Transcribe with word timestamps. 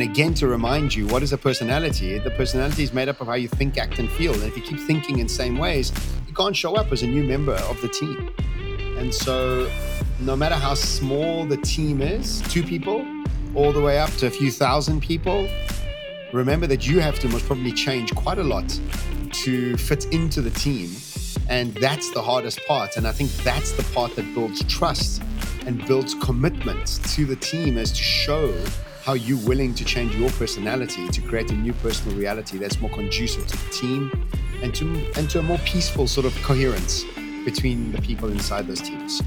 And 0.00 0.08
again, 0.08 0.32
to 0.36 0.48
remind 0.48 0.94
you, 0.94 1.06
what 1.08 1.22
is 1.22 1.34
a 1.34 1.36
personality? 1.36 2.18
The 2.18 2.30
personality 2.30 2.84
is 2.84 2.94
made 2.94 3.10
up 3.10 3.20
of 3.20 3.26
how 3.26 3.34
you 3.34 3.48
think, 3.48 3.76
act, 3.76 3.98
and 3.98 4.08
feel. 4.12 4.32
And 4.32 4.44
if 4.44 4.56
you 4.56 4.62
keep 4.62 4.80
thinking 4.80 5.18
in 5.18 5.28
same 5.28 5.58
ways, 5.58 5.92
you 6.26 6.32
can't 6.32 6.56
show 6.56 6.74
up 6.74 6.90
as 6.90 7.02
a 7.02 7.06
new 7.06 7.22
member 7.22 7.52
of 7.52 7.78
the 7.82 7.88
team. 7.88 8.30
And 8.96 9.14
so, 9.14 9.70
no 10.18 10.34
matter 10.36 10.54
how 10.54 10.72
small 10.72 11.44
the 11.44 11.58
team 11.58 12.00
is, 12.00 12.40
two 12.48 12.62
people, 12.62 13.06
all 13.54 13.72
the 13.72 13.80
way 13.82 13.98
up 13.98 14.08
to 14.12 14.26
a 14.26 14.30
few 14.30 14.50
thousand 14.50 15.02
people, 15.02 15.46
remember 16.32 16.66
that 16.66 16.86
you 16.86 17.00
have 17.00 17.18
to 17.18 17.28
most 17.28 17.44
probably 17.44 17.70
change 17.70 18.14
quite 18.14 18.38
a 18.38 18.42
lot 18.42 18.80
to 19.44 19.76
fit 19.76 20.06
into 20.14 20.40
the 20.40 20.48
team. 20.48 20.96
And 21.50 21.74
that's 21.74 22.10
the 22.12 22.22
hardest 22.22 22.64
part. 22.66 22.96
And 22.96 23.06
I 23.06 23.12
think 23.12 23.30
that's 23.44 23.72
the 23.72 23.82
part 23.92 24.16
that 24.16 24.32
builds 24.32 24.64
trust 24.64 25.22
and 25.66 25.86
builds 25.86 26.14
commitment 26.14 27.00
to 27.16 27.26
the 27.26 27.36
team 27.36 27.76
as 27.76 27.92
to 27.92 28.02
show 28.02 28.50
how 29.02 29.14
you're 29.14 29.38
willing 29.46 29.74
to 29.74 29.84
change 29.84 30.14
your 30.14 30.30
personality 30.30 31.08
to 31.08 31.20
create 31.22 31.50
a 31.50 31.54
new 31.54 31.72
personal 31.74 32.16
reality 32.16 32.58
that's 32.58 32.80
more 32.80 32.90
conducive 32.90 33.46
to 33.46 33.56
the 33.56 33.70
team 33.72 34.28
and 34.62 34.74
to 34.74 34.86
and 35.16 35.30
to 35.30 35.38
a 35.38 35.42
more 35.42 35.58
peaceful 35.58 36.06
sort 36.06 36.26
of 36.26 36.34
coherence 36.42 37.04
between 37.44 37.92
the 37.92 38.02
people 38.02 38.30
inside 38.30 38.66
those 38.66 38.80
teams. 38.82 39.22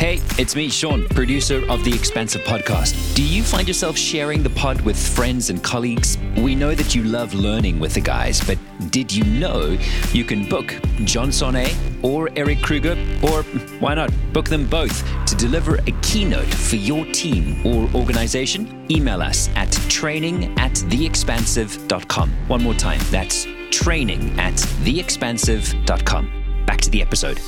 Hey, 0.00 0.18
it's 0.38 0.56
me, 0.56 0.70
Sean, 0.70 1.06
producer 1.08 1.62
of 1.68 1.84
the 1.84 1.92
Expansive 1.94 2.40
Podcast. 2.44 3.14
Do 3.14 3.22
you 3.22 3.42
find 3.42 3.68
yourself 3.68 3.98
sharing 3.98 4.42
the 4.42 4.48
pod 4.48 4.80
with 4.80 4.96
friends 4.96 5.50
and 5.50 5.62
colleagues? 5.62 6.16
We 6.38 6.54
know 6.54 6.74
that 6.74 6.94
you 6.94 7.04
love 7.04 7.34
learning 7.34 7.78
with 7.78 7.92
the 7.92 8.00
guys, 8.00 8.40
but 8.40 8.56
did 8.88 9.12
you 9.12 9.24
know 9.24 9.76
you 10.12 10.24
can 10.24 10.48
book 10.48 10.68
John 11.04 11.28
Sanei 11.28 11.74
or 12.02 12.30
Erik 12.36 12.62
Kruger, 12.62 12.96
or 13.22 13.42
why 13.78 13.94
not 13.94 14.10
book 14.32 14.48
them 14.48 14.68
both 14.68 15.04
to 15.26 15.36
deliver 15.36 15.76
a 15.76 15.92
keynote 16.02 16.52
for 16.52 16.76
your 16.76 17.04
team 17.06 17.64
or 17.66 17.88
organization? 17.94 18.86
Email 18.90 19.20
us 19.20 19.48
at 19.56 19.70
training 19.88 20.58
at 20.58 20.72
theexpansive.com. 20.72 22.30
One 22.48 22.62
more 22.62 22.74
time, 22.74 23.00
that's 23.10 23.46
training 23.70 24.38
at 24.40 24.54
theexpansive.com. 24.54 26.64
Back 26.66 26.80
to 26.80 26.90
the 26.90 27.02
episode. 27.02 27.38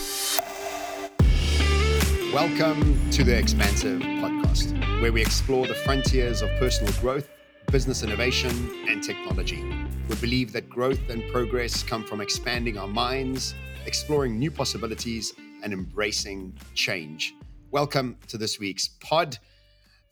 Welcome 2.32 3.10
to 3.10 3.24
the 3.24 3.36
Expansive 3.36 4.00
Podcast, 4.00 5.00
where 5.00 5.12
we 5.12 5.20
explore 5.20 5.66
the 5.66 5.74
frontiers 5.74 6.42
of 6.42 6.50
personal 6.58 6.92
growth, 6.94 7.28
business 7.70 8.02
innovation, 8.02 8.50
and 8.88 9.02
technology. 9.02 9.62
We 10.12 10.20
believe 10.20 10.52
that 10.52 10.68
growth 10.68 11.08
and 11.08 11.26
progress 11.32 11.82
come 11.82 12.04
from 12.04 12.20
expanding 12.20 12.76
our 12.76 12.86
minds, 12.86 13.54
exploring 13.86 14.38
new 14.38 14.50
possibilities, 14.50 15.32
and 15.62 15.72
embracing 15.72 16.54
change. 16.74 17.34
Welcome 17.70 18.18
to 18.26 18.36
this 18.36 18.58
week's 18.58 18.88
pod. 18.88 19.38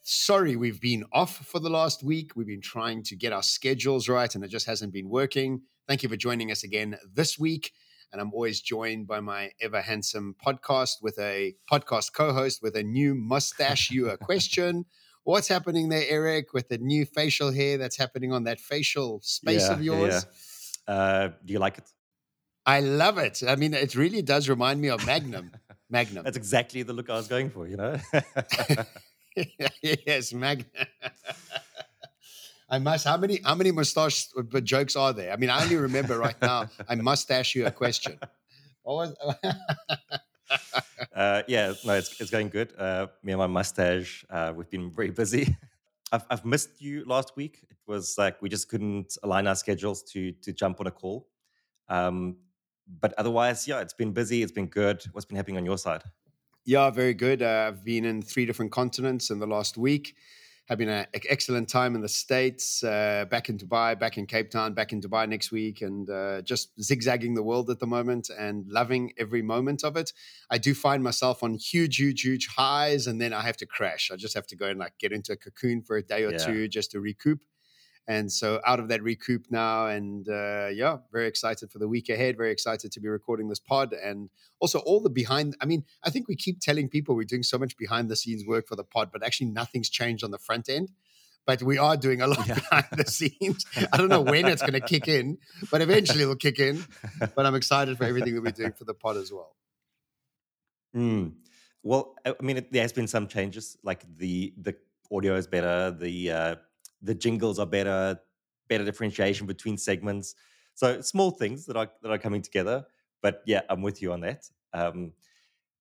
Sorry, 0.01 0.57
we've 0.57 0.81
been 0.81 1.05
off 1.13 1.45
for 1.45 1.61
the 1.61 1.69
last 1.69 2.03
week. 2.03 2.35
We've 2.35 2.47
been 2.47 2.63
trying 2.63 3.03
to 3.03 3.15
get 3.15 3.35
our 3.35 3.43
schedules 3.43 4.09
right, 4.09 4.35
and 4.35 4.43
it 4.43 4.49
just 4.49 4.65
hasn't 4.65 4.95
been 4.95 5.11
working. 5.11 5.61
Thank 5.87 6.03
you 6.03 6.09
for 6.09 6.17
joining 6.17 6.51
us 6.51 6.65
again 6.65 6.97
this 7.13 7.39
week 7.39 7.71
and 8.13 8.21
I'm 8.21 8.33
always 8.33 8.61
joined 8.61 9.07
by 9.07 9.21
my 9.21 9.53
ever 9.61 9.81
handsome 9.81 10.35
podcast 10.45 11.01
with 11.01 11.19
a 11.19 11.55
podcast 11.71 12.13
co-host 12.13 12.61
with 12.61 12.75
a 12.75 12.83
new 12.83 13.15
mustache. 13.15 13.91
You 13.91 14.11
a 14.11 14.17
question? 14.19 14.87
What's 15.25 15.49
happening 15.49 15.89
there, 15.91 16.05
Erik, 16.09 16.53
with 16.53 16.69
the 16.69 16.79
new 16.79 17.05
facial 17.05 17.53
hair 17.53 17.77
that's 17.79 17.97
happening 17.97 18.33
on 18.33 18.45
that 18.45 18.59
facial 18.61 19.21
space 19.23 19.69
yeah, 19.69 19.73
of 19.73 19.83
yours? 19.83 20.27
Yeah. 20.89 20.95
Uh, 20.95 21.29
do 21.45 21.53
you 21.53 21.59
like 21.59 21.79
it? 21.79 21.85
I 22.67 22.81
love 22.81 23.19
it. 23.19 23.43
I 23.47 23.57
mean, 23.57 23.75
it 23.75 23.95
really 23.95 24.23
does 24.23 24.49
remind 24.49 24.81
me 24.81 24.89
of 24.89 25.05
Magnum. 25.07 25.53
Magnum. 25.91 26.25
That's 26.25 26.37
exactly 26.37 26.83
the 26.83 26.93
look 26.93 27.11
I 27.11 27.15
was 27.15 27.29
going 27.29 27.51
for. 27.51 27.67
You 27.67 27.77
know. 27.77 27.97
yes, 29.83 30.33
Magnum. 30.33 30.67
I 32.71 32.79
must. 32.79 33.07
How 33.07 33.17
many? 33.17 33.41
How 33.45 33.55
many 33.55 33.73
mustache 33.73 34.29
uh, 34.39 34.61
jokes 34.61 34.95
are 34.95 35.13
there? 35.13 35.33
I 35.33 35.37
mean, 35.37 35.51
I 35.51 35.63
only 35.63 35.77
remember 35.77 36.19
right 36.19 36.41
now. 36.41 36.69
I 36.89 36.95
must 37.11 37.31
ask 37.31 37.55
you 37.55 37.67
a 37.67 37.71
question. 37.71 38.19
What 38.83 38.95
was? 38.95 39.41
uh, 41.21 41.43
yeah, 41.47 41.75
no, 41.85 41.93
it's 41.95 42.19
it's 42.19 42.31
going 42.31 42.49
good. 42.49 42.73
Uh, 42.79 43.07
me 43.23 43.33
and 43.33 43.39
my 43.39 43.47
mustache, 43.47 44.25
uh, 44.31 44.55
we've 44.57 44.71
been 44.71 44.91
very 44.91 45.11
busy. 45.11 45.55
I've 46.13 46.25
I've 46.31 46.47
missed 46.47 46.81
you 46.81 47.05
last 47.05 47.37
week. 47.37 47.59
It 47.69 47.77
was 47.87 48.17
like 48.17 48.41
we 48.41 48.49
just 48.49 48.71
couldn't 48.71 49.19
align 49.23 49.47
our 49.47 49.55
schedules 49.55 50.03
to 50.13 50.33
to 50.33 50.53
jump 50.55 50.81
on 50.81 50.87
a 50.87 50.91
call. 50.91 51.29
Um, 51.91 52.39
but 53.03 53.13
otherwise, 53.19 53.69
yeah, 53.69 53.81
it's 53.81 53.93
been 53.93 54.13
busy. 54.13 54.43
It's 54.43 54.51
been 54.51 54.69
good. 54.69 55.05
What's 55.13 55.27
been 55.27 55.37
happening 55.37 55.59
on 55.59 55.67
your 55.67 55.77
side? 55.77 56.03
Yeah, 56.65 56.89
very 56.89 57.13
good. 57.13 57.43
Uh, 57.43 57.67
I've 57.69 57.85
been 57.85 58.07
in 58.07 58.23
three 58.23 58.47
different 58.47 58.73
continents 58.73 59.29
in 59.29 59.41
the 59.41 59.47
last 59.47 59.77
week 59.77 60.17
having 60.71 60.89
an 60.89 61.05
excellent 61.29 61.69
time 61.69 61.97
in 61.97 62.01
the 62.01 62.09
States, 62.09 62.85
uh, 62.85 63.25
back 63.29 63.49
in 63.49 63.59
Dubai, 63.59 63.99
back 63.99 64.17
in 64.17 64.25
Cape 64.25 64.51
Town, 64.53 64.73
back 64.73 64.93
in 64.93 65.01
Dubai 65.01 65.29
next 65.29 65.51
week, 65.51 65.83
and 65.83 66.09
uh, 66.09 66.43
just 66.43 66.71
zigzagging 66.81 67.35
the 67.35 67.43
world 67.43 67.69
at 67.71 67.81
the 67.81 67.89
moment 67.89 68.31
and 68.39 68.65
loving 68.69 69.13
every 69.19 69.43
moment 69.43 69.83
of 69.83 69.97
it. 69.97 70.13
I 70.49 70.59
do 70.59 70.73
find 70.73 71.03
myself 71.03 71.43
on 71.43 71.55
huge, 71.55 71.97
huge, 71.97 72.23
huge 72.23 72.47
highs, 72.47 73.09
and 73.09 73.21
then 73.21 73.33
I 73.33 73.41
have 73.41 73.57
to 73.57 73.67
crash. 73.67 74.13
I 74.13 74.17
just 74.17 74.35
have 74.35 74.47
to 74.47 74.57
go 74.57 74.67
and 74.67 74.79
like 74.79 74.93
get 75.01 75.11
into 75.11 75.33
a 75.33 75.37
cocoon 75.37 75.83
for 75.83 75.97
a 75.97 76.05
day 76.05 76.23
or 76.23 76.31
yeah. 76.31 76.39
two 76.39 76.69
just 76.69 76.93
to 76.93 77.01
recoup. 77.01 77.41
And 78.09 78.33
so 78.33 78.61
out 78.67 78.81
of 78.81 78.89
that 78.89 79.03
recoup 79.03 79.47
now, 79.51 79.87
and 79.87 80.29
uh, 80.29 80.69
yeah, 80.73 80.99
very 81.13 81.29
excited 81.29 81.71
for 81.71 81.79
the 81.79 81.87
week 81.87 82.09
ahead. 82.09 82.37
Very 82.37 82.51
excited 82.51 82.91
to 82.93 83.01
be 83.01 83.09
recording 83.09 83.49
this 83.49 83.61
pod, 83.61 83.93
and 83.93 84.31
also 84.59 84.81
all 84.81 85.01
the 85.01 85.11
behind. 85.11 85.57
I 85.61 85.67
mean, 85.67 85.85
I 86.03 86.11
think 86.11 86.27
we 86.27 86.35
keep 86.35 86.61
telling 86.61 86.89
people 86.89 87.15
we're 87.15 87.25
doing 87.25 87.45
so 87.45 87.59
much 87.59 87.77
behind 87.77 88.09
the 88.09 88.17
scenes 88.17 88.45
work 88.45 88.67
for 88.67 88.75
the 88.75 88.85
pod, 88.85 89.11
but 89.13 89.23
actually 89.23 89.51
nothing's 89.51 89.89
changed 89.89 90.25
on 90.25 90.31
the 90.31 90.39
front 90.39 90.69
end. 90.69 90.91
But 91.47 91.63
we 91.63 91.79
are 91.79 91.97
doing 91.97 92.21
a 92.21 92.27
lot 92.35 92.47
yeah. 92.49 92.55
behind 92.55 92.87
the 92.97 93.07
scenes. 93.07 93.65
I 93.93 93.97
don't 93.97 94.09
know 94.09 94.23
when 94.23 94.47
it's 94.47 94.63
going 94.63 94.73
to 94.81 94.81
kick 94.81 95.07
in, 95.07 95.39
but 95.71 95.81
eventually 95.81 96.23
it'll 96.23 96.37
kick 96.37 96.59
in. 96.59 96.85
But 97.35 97.47
I'm 97.47 97.55
excited 97.55 97.97
for 97.97 98.05
everything 98.05 98.35
that 98.35 98.43
we're 98.43 98.51
doing 98.51 98.73
for 98.73 98.85
the 98.85 98.95
pod 98.95 99.19
as 99.19 99.33
well. 99.33 99.55
Mm. 100.97 101.35
Well, 101.83 102.15
I 102.27 102.35
mean, 102.41 102.59
it, 102.59 102.73
there 102.73 102.83
has 102.83 102.93
been 102.93 103.07
some 103.07 103.27
changes. 103.27 103.77
Like 103.83 104.05
the 104.17 104.53
the 104.59 104.75
audio 105.13 105.37
is 105.37 105.47
better. 105.47 105.91
The 105.91 106.31
uh, 106.31 106.57
the 107.03 107.15
jingles 107.15 107.59
are 107.59 107.67
better, 107.67 108.19
better 108.69 108.85
differentiation 108.85 109.47
between 109.47 109.77
segments. 109.77 110.35
So 110.75 111.01
small 111.01 111.31
things 111.31 111.67
that 111.67 111.77
are 111.77 111.91
that 112.03 112.11
are 112.11 112.19
coming 112.19 112.43
together. 112.43 112.85
But 113.23 113.43
yeah, 113.47 113.63
I'm 113.69 113.83
with 113.83 114.01
you 114.01 114.13
on 114.13 114.21
that. 114.21 114.45
Um, 114.73 115.13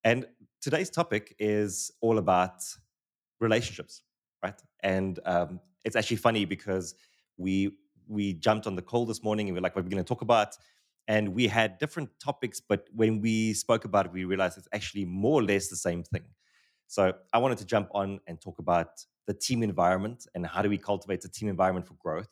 and 0.03 0.25
today's 0.61 0.89
topic 0.89 1.35
is 1.39 1.91
all 2.01 2.17
about 2.17 2.63
relationships, 3.39 4.03
right? 4.43 4.59
And 4.81 5.19
um, 5.25 5.59
it's 5.85 5.95
actually 5.95 6.17
funny 6.17 6.45
because 6.45 6.95
we 7.37 7.77
we 8.07 8.33
jumped 8.33 8.65
on 8.65 8.75
the 8.75 8.81
call 8.81 9.05
this 9.05 9.23
morning 9.23 9.47
and 9.47 9.53
we 9.55 9.59
are 9.59 9.61
like, 9.61 9.75
what 9.75 9.81
are 9.81 9.85
we 9.85 9.91
going 9.91 10.03
to 10.03 10.07
talk 10.07 10.21
about? 10.21 10.57
And 11.07 11.29
we 11.29 11.47
had 11.47 11.77
different 11.77 12.09
topics, 12.19 12.59
but 12.59 12.87
when 12.93 13.21
we 13.21 13.53
spoke 13.53 13.85
about 13.85 14.07
it, 14.07 14.11
we 14.11 14.25
realized 14.25 14.57
it's 14.57 14.67
actually 14.73 15.05
more 15.05 15.39
or 15.41 15.43
less 15.43 15.67
the 15.67 15.75
same 15.75 16.03
thing. 16.03 16.23
So 16.87 17.13
I 17.33 17.37
wanted 17.37 17.59
to 17.59 17.65
jump 17.65 17.89
on 17.93 18.19
and 18.27 18.41
talk 18.41 18.57
about 18.59 18.87
the 19.29 19.33
team 19.35 19.61
environment 19.61 20.25
and 20.33 20.43
how 20.43 20.63
do 20.63 20.69
we 20.69 20.77
cultivate 20.89 21.23
a 21.23 21.29
team 21.29 21.47
environment 21.49 21.85
for 21.85 21.93
growth. 22.05 22.31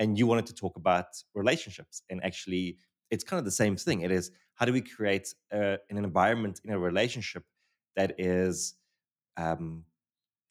And 0.00 0.18
you 0.18 0.26
wanted 0.26 0.46
to 0.46 0.54
talk 0.62 0.74
about 0.74 1.06
relationships. 1.32 2.02
And 2.10 2.18
actually, 2.24 2.78
it's 3.12 3.22
kind 3.22 3.38
of 3.38 3.44
the 3.44 3.58
same 3.62 3.76
thing. 3.76 4.00
It 4.00 4.10
is 4.10 4.32
how 4.56 4.66
do 4.66 4.72
we 4.72 4.80
create 4.80 5.32
a, 5.52 5.78
an 5.90 5.96
environment 5.96 6.60
in 6.64 6.70
a 6.72 6.78
relationship 6.78 7.44
that 7.94 8.16
is 8.18 8.74
um, 9.36 9.84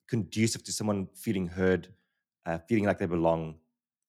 conducive 0.08 0.64
to 0.64 0.72
someone 0.72 1.08
feeling 1.14 1.48
heard, 1.48 1.90
uh, 2.46 2.60
feeling 2.70 2.86
like 2.86 2.98
they 2.98 3.06
belong, 3.06 3.56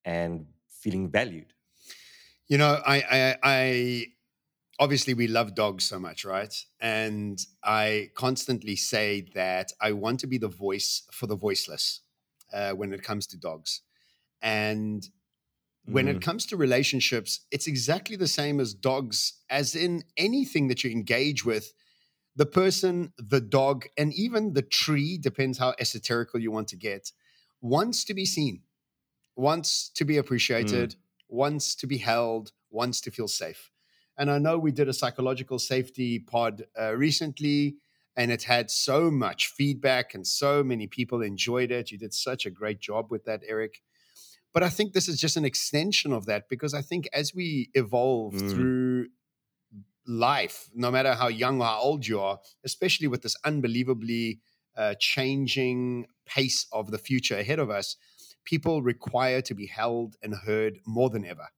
and 0.04 0.46
feeling 0.68 1.10
valued. 1.10 1.52
You 2.46 2.58
know, 2.58 2.80
I, 2.86 2.96
I, 3.10 3.36
I 3.42 4.06
obviously 4.78 5.14
we 5.14 5.26
love 5.26 5.54
dogs 5.54 5.84
so 5.84 5.98
much, 5.98 6.24
right? 6.24 6.54
And 6.80 7.38
I 7.62 8.10
constantly 8.14 8.76
say 8.76 9.26
that 9.34 9.72
I 9.80 9.92
want 9.92 10.20
to 10.20 10.26
be 10.26 10.38
the 10.38 10.48
voice 10.48 11.02
for 11.12 11.26
the 11.26 11.36
voiceless 11.36 12.00
uh, 12.52 12.72
when 12.72 12.92
it 12.92 13.02
comes 13.02 13.26
to 13.28 13.36
dogs. 13.36 13.82
And 14.42 15.08
when 15.86 16.06
mm. 16.06 16.16
it 16.16 16.22
comes 16.22 16.46
to 16.46 16.56
relationships, 16.56 17.40
it's 17.50 17.66
exactly 17.66 18.16
the 18.16 18.28
same 18.28 18.60
as 18.60 18.74
dogs, 18.74 19.34
as 19.50 19.74
in 19.74 20.04
anything 20.16 20.68
that 20.68 20.82
you 20.82 20.90
engage 20.90 21.44
with. 21.44 21.72
The 22.36 22.46
person, 22.46 23.12
the 23.16 23.40
dog, 23.40 23.86
and 23.96 24.12
even 24.12 24.54
the 24.54 24.62
tree, 24.62 25.18
depends 25.18 25.58
how 25.58 25.74
esoterical 25.80 26.40
you 26.40 26.50
want 26.50 26.68
to 26.68 26.76
get, 26.76 27.12
wants 27.60 28.04
to 28.06 28.14
be 28.14 28.24
seen, 28.24 28.62
wants 29.36 29.88
to 29.90 30.04
be 30.04 30.16
appreciated, 30.16 30.90
mm. 30.90 30.96
wants 31.28 31.76
to 31.76 31.86
be 31.86 31.98
held, 31.98 32.50
wants 32.70 33.00
to 33.02 33.10
feel 33.12 33.28
safe. 33.28 33.70
And 34.16 34.30
I 34.30 34.38
know 34.38 34.58
we 34.58 34.72
did 34.72 34.88
a 34.88 34.92
psychological 34.92 35.58
safety 35.58 36.18
pod 36.18 36.64
uh, 36.80 36.94
recently, 36.94 37.76
and 38.16 38.30
it 38.30 38.44
had 38.44 38.70
so 38.70 39.10
much 39.10 39.48
feedback, 39.48 40.14
and 40.14 40.26
so 40.26 40.62
many 40.62 40.86
people 40.86 41.20
enjoyed 41.22 41.70
it. 41.70 41.90
You 41.90 41.98
did 41.98 42.14
such 42.14 42.46
a 42.46 42.50
great 42.50 42.80
job 42.80 43.10
with 43.10 43.24
that, 43.24 43.42
Erik. 43.46 43.82
But 44.52 44.62
I 44.62 44.68
think 44.68 44.92
this 44.92 45.08
is 45.08 45.20
just 45.20 45.36
an 45.36 45.44
extension 45.44 46.12
of 46.12 46.26
that 46.26 46.48
because 46.48 46.74
I 46.74 46.80
think 46.80 47.08
as 47.12 47.34
we 47.34 47.70
evolve 47.74 48.34
mm. 48.34 48.50
through 48.50 49.06
life, 50.06 50.70
no 50.72 50.92
matter 50.92 51.14
how 51.14 51.26
young 51.26 51.60
or 51.60 51.66
how 51.66 51.80
old 51.80 52.06
you 52.06 52.20
are, 52.20 52.38
especially 52.64 53.08
with 53.08 53.22
this 53.22 53.36
unbelievably 53.44 54.40
uh, 54.76 54.94
changing 55.00 56.06
pace 56.24 56.66
of 56.72 56.92
the 56.92 56.98
future 56.98 57.36
ahead 57.36 57.58
of 57.58 57.68
us, 57.68 57.96
people 58.44 58.82
require 58.82 59.42
to 59.42 59.54
be 59.54 59.66
held 59.66 60.16
and 60.22 60.34
heard 60.46 60.78
more 60.86 61.10
than 61.10 61.24
ever. 61.24 61.48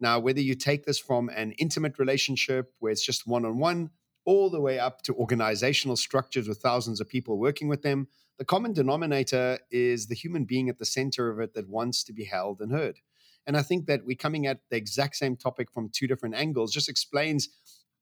Now, 0.00 0.18
whether 0.18 0.40
you 0.40 0.54
take 0.54 0.84
this 0.84 0.98
from 0.98 1.28
an 1.30 1.52
intimate 1.52 1.98
relationship 1.98 2.72
where 2.78 2.92
it's 2.92 3.04
just 3.04 3.26
one 3.26 3.44
on 3.44 3.58
one, 3.58 3.90
all 4.24 4.50
the 4.50 4.60
way 4.60 4.78
up 4.78 5.02
to 5.02 5.14
organizational 5.14 5.96
structures 5.96 6.48
with 6.48 6.58
thousands 6.58 7.00
of 7.00 7.08
people 7.08 7.38
working 7.38 7.68
with 7.68 7.82
them, 7.82 8.08
the 8.38 8.44
common 8.44 8.72
denominator 8.72 9.58
is 9.70 10.06
the 10.06 10.14
human 10.14 10.44
being 10.44 10.68
at 10.68 10.78
the 10.78 10.84
center 10.84 11.30
of 11.30 11.40
it 11.40 11.54
that 11.54 11.68
wants 11.68 12.04
to 12.04 12.12
be 12.12 12.24
held 12.24 12.60
and 12.60 12.70
heard. 12.70 13.00
And 13.46 13.56
I 13.56 13.62
think 13.62 13.86
that 13.86 14.04
we're 14.04 14.16
coming 14.16 14.46
at 14.46 14.60
the 14.70 14.76
exact 14.76 15.16
same 15.16 15.34
topic 15.34 15.72
from 15.72 15.88
two 15.92 16.06
different 16.06 16.34
angles, 16.34 16.72
just 16.72 16.88
explains 16.88 17.48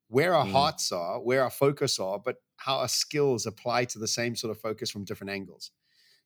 where 0.08 0.34
our 0.34 0.44
mm. 0.44 0.52
hearts 0.52 0.92
are, 0.92 1.20
where 1.20 1.42
our 1.42 1.50
focus 1.50 1.98
are, 1.98 2.18
but 2.18 2.36
how 2.56 2.78
our 2.78 2.88
skills 2.88 3.46
apply 3.46 3.84
to 3.86 3.98
the 3.98 4.08
same 4.08 4.36
sort 4.36 4.50
of 4.50 4.60
focus 4.60 4.90
from 4.90 5.04
different 5.04 5.30
angles. 5.30 5.70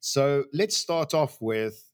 So 0.00 0.44
let's 0.52 0.76
start 0.76 1.12
off 1.12 1.40
with 1.40 1.84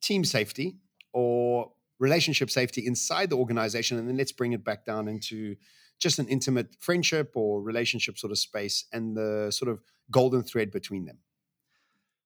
team 0.00 0.24
safety 0.24 0.76
or 1.12 1.72
relationship 1.98 2.50
safety 2.50 2.86
inside 2.86 3.30
the 3.30 3.36
organization, 3.36 3.98
and 3.98 4.08
then 4.08 4.16
let's 4.16 4.32
bring 4.32 4.52
it 4.52 4.64
back 4.64 4.84
down 4.84 5.08
into 5.08 5.56
just 5.98 6.18
an 6.18 6.28
intimate 6.28 6.76
friendship 6.78 7.32
or 7.34 7.60
relationship 7.62 8.18
sort 8.18 8.30
of 8.30 8.38
space 8.38 8.84
and 8.92 9.16
the 9.16 9.50
sort 9.50 9.68
of 9.70 9.82
golden 10.10 10.42
thread 10.42 10.70
between 10.70 11.04
them. 11.04 11.18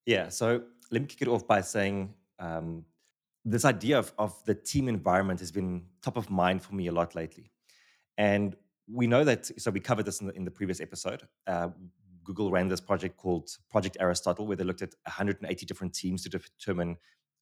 Yeah. 0.04 0.28
So 0.28 0.62
let 0.90 1.02
me 1.02 1.06
kick 1.06 1.22
it 1.22 1.28
off 1.28 1.46
by 1.46 1.62
saying 1.62 2.14
um, 2.38 2.84
this 3.44 3.64
idea 3.64 3.98
of, 3.98 4.12
of 4.18 4.44
the 4.44 4.54
team 4.54 4.88
environment 4.88 5.40
has 5.40 5.50
been 5.50 5.84
top 6.02 6.16
of 6.16 6.30
mind 6.30 6.62
for 6.62 6.74
me 6.74 6.86
a 6.88 6.92
lot 6.92 7.14
lately. 7.14 7.50
And 8.18 8.56
we 8.86 9.06
know 9.06 9.24
that, 9.24 9.50
so 9.60 9.70
we 9.70 9.80
covered 9.80 10.04
this 10.04 10.20
in 10.20 10.26
the, 10.26 10.34
in 10.34 10.44
the 10.44 10.50
previous 10.50 10.80
episode. 10.80 11.22
Uh, 11.46 11.68
Google 12.24 12.50
ran 12.50 12.68
this 12.68 12.80
project 12.80 13.16
called 13.16 13.48
Project 13.70 13.96
Aristotle, 13.98 14.46
where 14.46 14.56
they 14.56 14.64
looked 14.64 14.82
at 14.82 14.94
180 15.04 15.66
different 15.66 15.94
teams 15.94 16.22
to 16.22 16.28
determine 16.28 16.96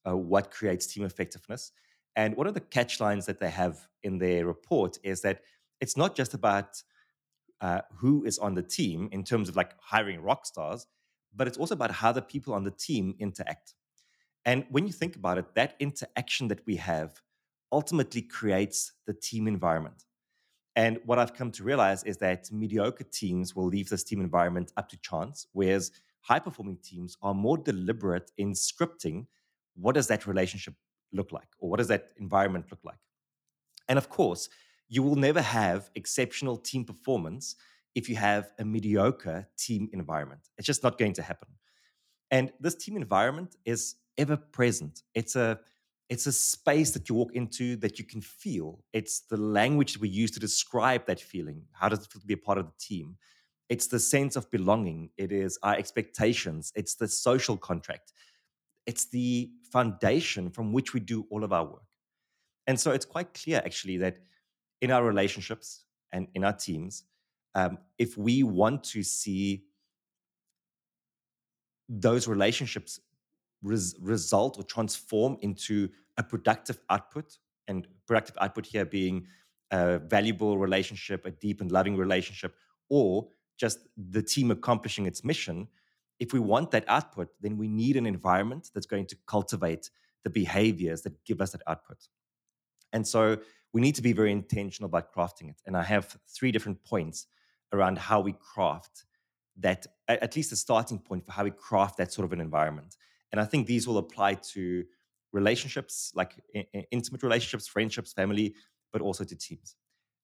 uh, 0.07 0.15
what 0.15 0.49
creates 0.49 0.87
team 0.87 1.03
effectiveness. 1.03 1.71
And 2.15 2.35
one 2.35 2.47
of 2.47 2.53
the 2.53 2.61
catch 2.61 2.99
lines 2.99 3.25
that 3.25 3.39
they 3.39 3.49
have 3.49 3.87
in 4.03 4.17
their 4.17 4.45
report 4.45 4.97
is 5.03 5.21
that 5.21 5.41
it's 5.79 5.95
not 5.95 6.15
just 6.15 6.33
about 6.33 6.81
uh, 7.61 7.81
who 7.97 8.23
is 8.25 8.37
on 8.39 8.55
the 8.55 8.63
team 8.63 9.09
in 9.11 9.23
terms 9.23 9.47
of 9.47 9.55
like 9.55 9.73
hiring 9.79 10.21
rock 10.21 10.45
stars, 10.45 10.87
but 11.33 11.47
it's 11.47 11.57
also 11.57 11.73
about 11.73 11.91
how 11.91 12.11
the 12.11 12.21
people 12.21 12.53
on 12.53 12.63
the 12.63 12.71
team 12.71 13.15
interact. 13.19 13.73
And 14.45 14.65
when 14.69 14.87
you 14.87 14.93
think 14.93 15.15
about 15.15 15.37
it, 15.37 15.53
that 15.55 15.75
interaction 15.79 16.47
that 16.49 16.65
we 16.65 16.75
have 16.77 17.21
ultimately 17.71 18.21
creates 18.21 18.93
the 19.05 19.13
team 19.13 19.47
environment. 19.47 20.03
And 20.75 20.99
what 21.05 21.19
I've 21.19 21.33
come 21.33 21.51
to 21.51 21.63
realize 21.63 22.03
is 22.03 22.17
that 22.17 22.51
mediocre 22.51 23.03
teams 23.03 23.55
will 23.55 23.67
leave 23.67 23.89
this 23.89 24.03
team 24.03 24.21
environment 24.21 24.71
up 24.77 24.89
to 24.89 24.97
chance, 24.97 25.47
whereas 25.51 25.91
high 26.21 26.39
performing 26.39 26.77
teams 26.83 27.17
are 27.21 27.33
more 27.33 27.57
deliberate 27.57 28.31
in 28.37 28.53
scripting 28.53 29.27
what 29.75 29.95
does 29.95 30.07
that 30.07 30.27
relationship 30.27 30.73
look 31.13 31.31
like 31.31 31.47
or 31.59 31.69
what 31.69 31.77
does 31.77 31.87
that 31.87 32.11
environment 32.17 32.65
look 32.71 32.79
like. 32.83 32.97
And 33.87 33.97
of 33.97 34.09
course, 34.09 34.49
you 34.87 35.03
will 35.03 35.15
never 35.15 35.41
have 35.41 35.89
exceptional 35.95 36.57
team 36.57 36.83
performance 36.83 37.55
if 37.95 38.09
you 38.09 38.15
have 38.15 38.51
a 38.59 38.65
mediocre 38.65 39.47
team 39.57 39.89
environment. 39.93 40.49
It's 40.57 40.67
just 40.67 40.83
not 40.83 40.97
going 40.97 41.13
to 41.13 41.21
happen. 41.21 41.49
And 42.29 42.51
this 42.59 42.75
team 42.75 42.95
environment 42.95 43.55
is 43.65 43.95
ever 44.17 44.37
present. 44.37 45.03
It's 45.13 45.35
a 45.35 45.59
it's 46.09 46.27
a 46.27 46.31
space 46.33 46.91
that 46.91 47.07
you 47.07 47.15
walk 47.15 47.33
into 47.35 47.77
that 47.77 47.97
you 47.97 48.03
can 48.03 48.19
feel. 48.19 48.83
It's 48.91 49.21
the 49.21 49.37
language 49.37 49.93
that 49.93 50.01
we 50.01 50.09
use 50.09 50.29
to 50.31 50.41
describe 50.41 51.05
that 51.05 51.21
feeling. 51.21 51.63
How 51.71 51.87
does 51.87 51.99
it 51.99 52.11
feel 52.11 52.19
to 52.19 52.27
be 52.27 52.33
a 52.33 52.37
part 52.37 52.57
of 52.57 52.65
the 52.65 52.73
team? 52.77 53.15
It's 53.69 53.87
the 53.87 53.99
sense 53.99 54.35
of 54.35 54.51
belonging. 54.51 55.11
It 55.17 55.31
is 55.31 55.57
our 55.63 55.73
expectations. 55.73 56.73
It's 56.75 56.95
the 56.95 57.07
social 57.07 57.55
contract. 57.55 58.11
It's 58.85 59.05
the 59.05 59.51
foundation 59.71 60.49
from 60.49 60.73
which 60.73 60.93
we 60.93 60.99
do 60.99 61.25
all 61.29 61.43
of 61.43 61.53
our 61.53 61.65
work. 61.65 61.83
And 62.67 62.79
so 62.79 62.91
it's 62.91 63.05
quite 63.05 63.33
clear, 63.33 63.61
actually, 63.63 63.97
that 63.97 64.17
in 64.81 64.91
our 64.91 65.03
relationships 65.03 65.85
and 66.11 66.27
in 66.33 66.43
our 66.43 66.53
teams, 66.53 67.03
um, 67.55 67.77
if 67.97 68.17
we 68.17 68.43
want 68.43 68.83
to 68.85 69.03
see 69.03 69.65
those 71.89 72.27
relationships 72.27 72.99
res- 73.61 73.95
result 73.99 74.57
or 74.57 74.63
transform 74.63 75.37
into 75.41 75.89
a 76.17 76.23
productive 76.23 76.79
output, 76.89 77.37
and 77.67 77.87
productive 78.07 78.37
output 78.41 78.65
here 78.65 78.85
being 78.85 79.25
a 79.71 79.99
valuable 79.99 80.57
relationship, 80.57 81.25
a 81.25 81.31
deep 81.31 81.61
and 81.61 81.71
loving 81.71 81.95
relationship, 81.95 82.55
or 82.89 83.27
just 83.57 83.79
the 83.97 84.21
team 84.21 84.51
accomplishing 84.51 85.05
its 85.05 85.23
mission, 85.23 85.67
if 86.21 86.33
we 86.33 86.39
want 86.39 86.69
that 86.69 86.85
output, 86.87 87.29
then 87.41 87.57
we 87.57 87.67
need 87.67 87.97
an 87.97 88.05
environment 88.05 88.69
that's 88.73 88.85
going 88.85 89.07
to 89.07 89.17
cultivate 89.25 89.89
the 90.23 90.29
behaviors 90.29 91.01
that 91.01 91.13
give 91.25 91.41
us 91.41 91.51
that 91.51 91.63
output. 91.65 91.97
And 92.93 93.05
so 93.05 93.37
we 93.73 93.81
need 93.81 93.95
to 93.95 94.03
be 94.03 94.13
very 94.13 94.31
intentional 94.31 94.87
about 94.87 95.11
crafting 95.11 95.49
it. 95.49 95.59
And 95.65 95.75
I 95.75 95.81
have 95.81 96.15
three 96.29 96.51
different 96.51 96.83
points 96.83 97.25
around 97.73 97.97
how 97.97 98.21
we 98.21 98.33
craft 98.33 99.05
that, 99.57 99.87
at 100.07 100.35
least 100.35 100.51
a 100.51 100.55
starting 100.55 100.99
point 100.99 101.25
for 101.25 101.31
how 101.31 101.43
we 101.43 101.51
craft 101.51 101.97
that 101.97 102.13
sort 102.13 102.25
of 102.25 102.33
an 102.33 102.39
environment. 102.39 102.95
And 103.31 103.41
I 103.41 103.45
think 103.45 103.65
these 103.65 103.87
will 103.87 103.97
apply 103.97 104.35
to 104.53 104.83
relationships, 105.33 106.11
like 106.13 106.39
intimate 106.91 107.23
relationships, 107.23 107.67
friendships, 107.67 108.13
family, 108.13 108.53
but 108.93 109.01
also 109.01 109.23
to 109.23 109.35
teams. 109.35 109.75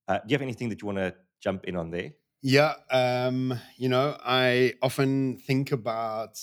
Uh, 0.08 0.20
do 0.20 0.26
you 0.28 0.36
have 0.36 0.44
anything 0.44 0.70
that 0.70 0.80
you 0.82 0.86
want 0.86 1.00
to 1.00 1.16
jump 1.42 1.64
in 1.64 1.76
on 1.76 1.90
there? 1.90 2.12
Yeah. 2.42 2.76
Um, 2.92 3.60
you 3.78 3.90
know, 3.90 4.18
I 4.24 4.74
often 4.82 5.38
think 5.38 5.72
about 5.72 6.40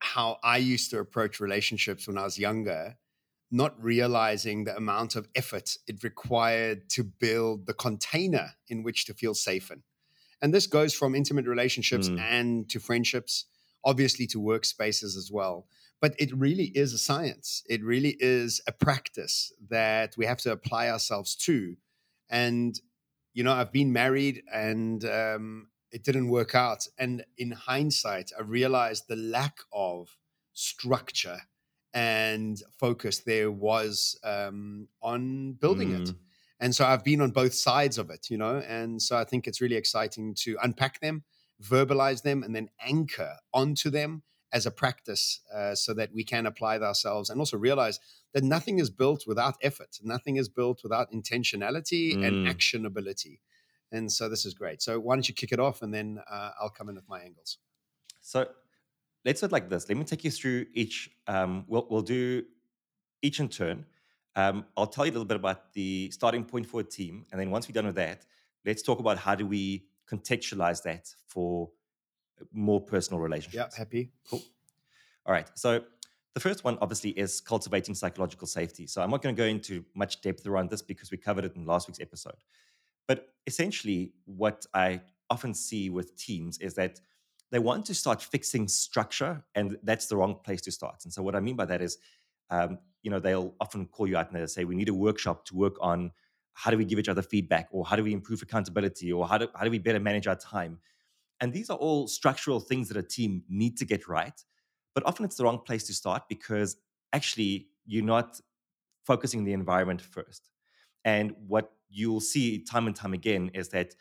how 0.00 0.38
I 0.42 0.58
used 0.58 0.90
to 0.90 0.98
approach 0.98 1.40
relationships 1.40 2.06
when 2.06 2.18
I 2.18 2.24
was 2.24 2.38
younger, 2.38 2.96
not 3.50 3.82
realizing 3.82 4.64
the 4.64 4.76
amount 4.76 5.16
of 5.16 5.28
effort 5.34 5.76
it 5.86 6.04
required 6.04 6.90
to 6.90 7.02
build 7.02 7.66
the 7.66 7.74
container 7.74 8.50
in 8.68 8.82
which 8.82 9.06
to 9.06 9.14
feel 9.14 9.34
safe 9.34 9.70
in. 9.70 9.82
And 10.42 10.52
this 10.52 10.66
goes 10.66 10.92
from 10.92 11.14
intimate 11.14 11.46
relationships 11.46 12.08
mm. 12.08 12.20
and 12.20 12.68
to 12.68 12.78
friendships 12.78 13.46
obviously 13.84 14.26
to 14.26 14.38
workspaces 14.38 15.16
as 15.16 15.30
well. 15.32 15.66
But 16.00 16.14
it 16.18 16.34
really 16.36 16.72
is 16.74 16.92
a 16.92 16.98
science. 16.98 17.62
It 17.68 17.82
really 17.82 18.16
is 18.18 18.60
a 18.66 18.72
practice 18.72 19.52
that 19.70 20.14
we 20.16 20.26
have 20.26 20.38
to 20.38 20.52
apply 20.52 20.88
ourselves 20.88 21.34
to. 21.36 21.76
And, 22.28 22.78
you 23.34 23.44
know, 23.44 23.52
I've 23.52 23.72
been 23.72 23.92
married 23.92 24.42
and 24.52 25.04
um, 25.04 25.68
it 25.90 26.04
didn't 26.04 26.28
work 26.28 26.54
out. 26.54 26.86
And 26.98 27.24
in 27.36 27.50
hindsight, 27.50 28.30
I 28.38 28.42
realized 28.42 29.04
the 29.08 29.16
lack 29.16 29.58
of 29.72 30.16
structure 30.52 31.40
and 31.92 32.60
focus 32.78 33.20
there 33.20 33.50
was 33.50 34.18
um, 34.24 34.88
on 35.02 35.52
building 35.52 35.90
mm. 35.90 36.08
it. 36.08 36.14
And 36.60 36.74
so 36.74 36.86
I've 36.86 37.04
been 37.04 37.20
on 37.20 37.30
both 37.30 37.54
sides 37.54 37.98
of 37.98 38.10
it, 38.10 38.30
you 38.30 38.38
know, 38.38 38.62
and 38.66 39.02
so 39.02 39.18
I 39.18 39.24
think 39.24 39.46
it's 39.46 39.60
really 39.60 39.76
exciting 39.76 40.34
to 40.38 40.56
unpack 40.62 41.00
them 41.00 41.24
verbalize 41.62 42.22
them, 42.22 42.42
and 42.42 42.54
then 42.54 42.68
anchor 42.80 43.36
onto 43.52 43.90
them 43.90 44.22
as 44.54 44.66
a 44.66 44.70
practice 44.70 45.40
uh, 45.52 45.74
so 45.74 45.92
that 45.92 46.14
we 46.14 46.22
can 46.22 46.46
apply 46.46 46.78
ourselves 46.78 47.28
and 47.28 47.40
also 47.40 47.58
realize 47.58 47.98
that 48.32 48.44
nothing 48.44 48.78
is 48.78 48.88
built 48.88 49.24
without 49.26 49.56
effort, 49.60 49.98
nothing 50.02 50.36
is 50.36 50.48
built 50.48 50.82
without 50.84 51.10
intentionality 51.12 52.14
mm. 52.14 52.24
and 52.24 52.46
actionability. 52.46 53.40
And 53.90 54.10
so 54.10 54.28
this 54.28 54.46
is 54.46 54.54
great. 54.54 54.80
So 54.80 55.00
why 55.00 55.16
don't 55.16 55.28
you 55.28 55.34
kick 55.34 55.50
it 55.52 55.58
off 55.58 55.82
and 55.82 55.92
then 55.92 56.20
uh, 56.30 56.50
I'll 56.60 56.70
come 56.70 56.88
in 56.88 56.94
with 56.94 57.08
my 57.08 57.20
angles. 57.20 57.58
So 58.20 58.48
let's 59.24 59.40
do 59.40 59.46
it 59.46 59.52
like 59.52 59.68
this. 59.68 59.88
Let 59.88 59.98
me 59.98 60.04
take 60.04 60.24
you 60.24 60.30
through 60.30 60.66
each. 60.72 61.10
Um, 61.26 61.64
we'll, 61.66 61.86
we'll 61.90 62.02
do 62.02 62.44
each 63.22 63.40
in 63.40 63.48
turn. 63.48 63.84
Um, 64.36 64.66
I'll 64.76 64.86
tell 64.86 65.04
you 65.04 65.10
a 65.10 65.14
little 65.14 65.26
bit 65.26 65.36
about 65.36 65.72
the 65.72 66.10
starting 66.12 66.44
point 66.44 66.66
for 66.66 66.80
a 66.80 66.84
team. 66.84 67.24
And 67.32 67.40
then 67.40 67.50
once 67.50 67.68
we're 67.68 67.72
done 67.72 67.86
with 67.86 67.96
that, 67.96 68.24
let's 68.64 68.82
talk 68.82 69.00
about 69.00 69.18
how 69.18 69.34
do 69.34 69.46
we 69.46 69.86
contextualize 70.08 70.82
that 70.84 71.12
for 71.26 71.70
more 72.52 72.80
personal 72.80 73.20
relationships. 73.20 73.74
Yeah, 73.74 73.78
happy. 73.78 74.10
Cool. 74.28 74.42
All 75.26 75.32
right. 75.32 75.48
So 75.54 75.84
the 76.34 76.40
first 76.40 76.64
one, 76.64 76.78
obviously, 76.80 77.10
is 77.10 77.40
cultivating 77.40 77.94
psychological 77.94 78.46
safety. 78.46 78.86
So 78.86 79.02
I'm 79.02 79.10
not 79.10 79.22
going 79.22 79.34
to 79.34 79.40
go 79.40 79.46
into 79.46 79.84
much 79.94 80.20
depth 80.20 80.46
around 80.46 80.70
this 80.70 80.82
because 80.82 81.10
we 81.10 81.16
covered 81.16 81.44
it 81.44 81.56
in 81.56 81.64
last 81.64 81.88
week's 81.88 82.00
episode. 82.00 82.36
But 83.06 83.28
essentially, 83.46 84.12
what 84.24 84.66
I 84.74 85.00
often 85.30 85.54
see 85.54 85.90
with 85.90 86.16
teams 86.16 86.58
is 86.58 86.74
that 86.74 87.00
they 87.50 87.58
want 87.58 87.84
to 87.86 87.94
start 87.94 88.20
fixing 88.22 88.66
structure, 88.66 89.44
and 89.54 89.78
that's 89.84 90.06
the 90.06 90.16
wrong 90.16 90.36
place 90.44 90.60
to 90.62 90.72
start. 90.72 91.04
And 91.04 91.12
so, 91.12 91.22
what 91.22 91.36
I 91.36 91.40
mean 91.40 91.56
by 91.56 91.66
that 91.66 91.80
is, 91.80 91.98
um, 92.50 92.78
you 93.02 93.10
know, 93.10 93.20
they'll 93.20 93.54
often 93.60 93.86
call 93.86 94.08
you 94.08 94.16
out 94.16 94.28
and 94.28 94.36
they'll 94.36 94.48
say, 94.48 94.64
"We 94.64 94.74
need 94.74 94.88
a 94.88 94.94
workshop 94.94 95.44
to 95.46 95.54
work 95.54 95.76
on 95.80 96.10
how 96.54 96.70
do 96.70 96.78
we 96.78 96.84
give 96.84 96.98
each 96.98 97.08
other 97.08 97.22
feedback 97.22 97.68
or 97.70 97.84
how 97.84 97.96
do 97.96 98.02
we 98.02 98.12
improve 98.12 98.40
accountability 98.40 99.12
or 99.12 99.26
how 99.28 99.38
do, 99.38 99.48
how 99.54 99.64
do 99.64 99.70
we 99.70 99.78
better 99.78 100.00
manage 100.00 100.26
our 100.26 100.36
time 100.36 100.78
and 101.44 101.52
these 101.52 101.70
are 101.70 101.76
all 101.76 102.08
structural 102.08 102.60
things 102.60 102.88
that 102.88 102.96
a 102.96 103.02
team 103.16 103.44
need 103.48 103.76
to 103.76 103.84
get 103.84 104.08
right 104.08 104.44
but 104.94 105.06
often 105.06 105.24
it's 105.24 105.36
the 105.36 105.44
wrong 105.44 105.58
place 105.58 105.84
to 105.86 105.94
start 105.94 106.22
because 106.28 106.76
actually 107.12 107.68
you're 107.86 108.04
not 108.04 108.40
focusing 109.04 109.44
the 109.44 109.52
environment 109.52 110.00
first 110.00 110.50
And 111.04 111.34
what 111.46 111.72
you'll 111.90 112.20
see 112.20 112.64
time 112.64 112.86
and 112.86 112.96
time 112.96 113.14
again 113.14 113.50
is 113.54 113.68
that 113.68 113.94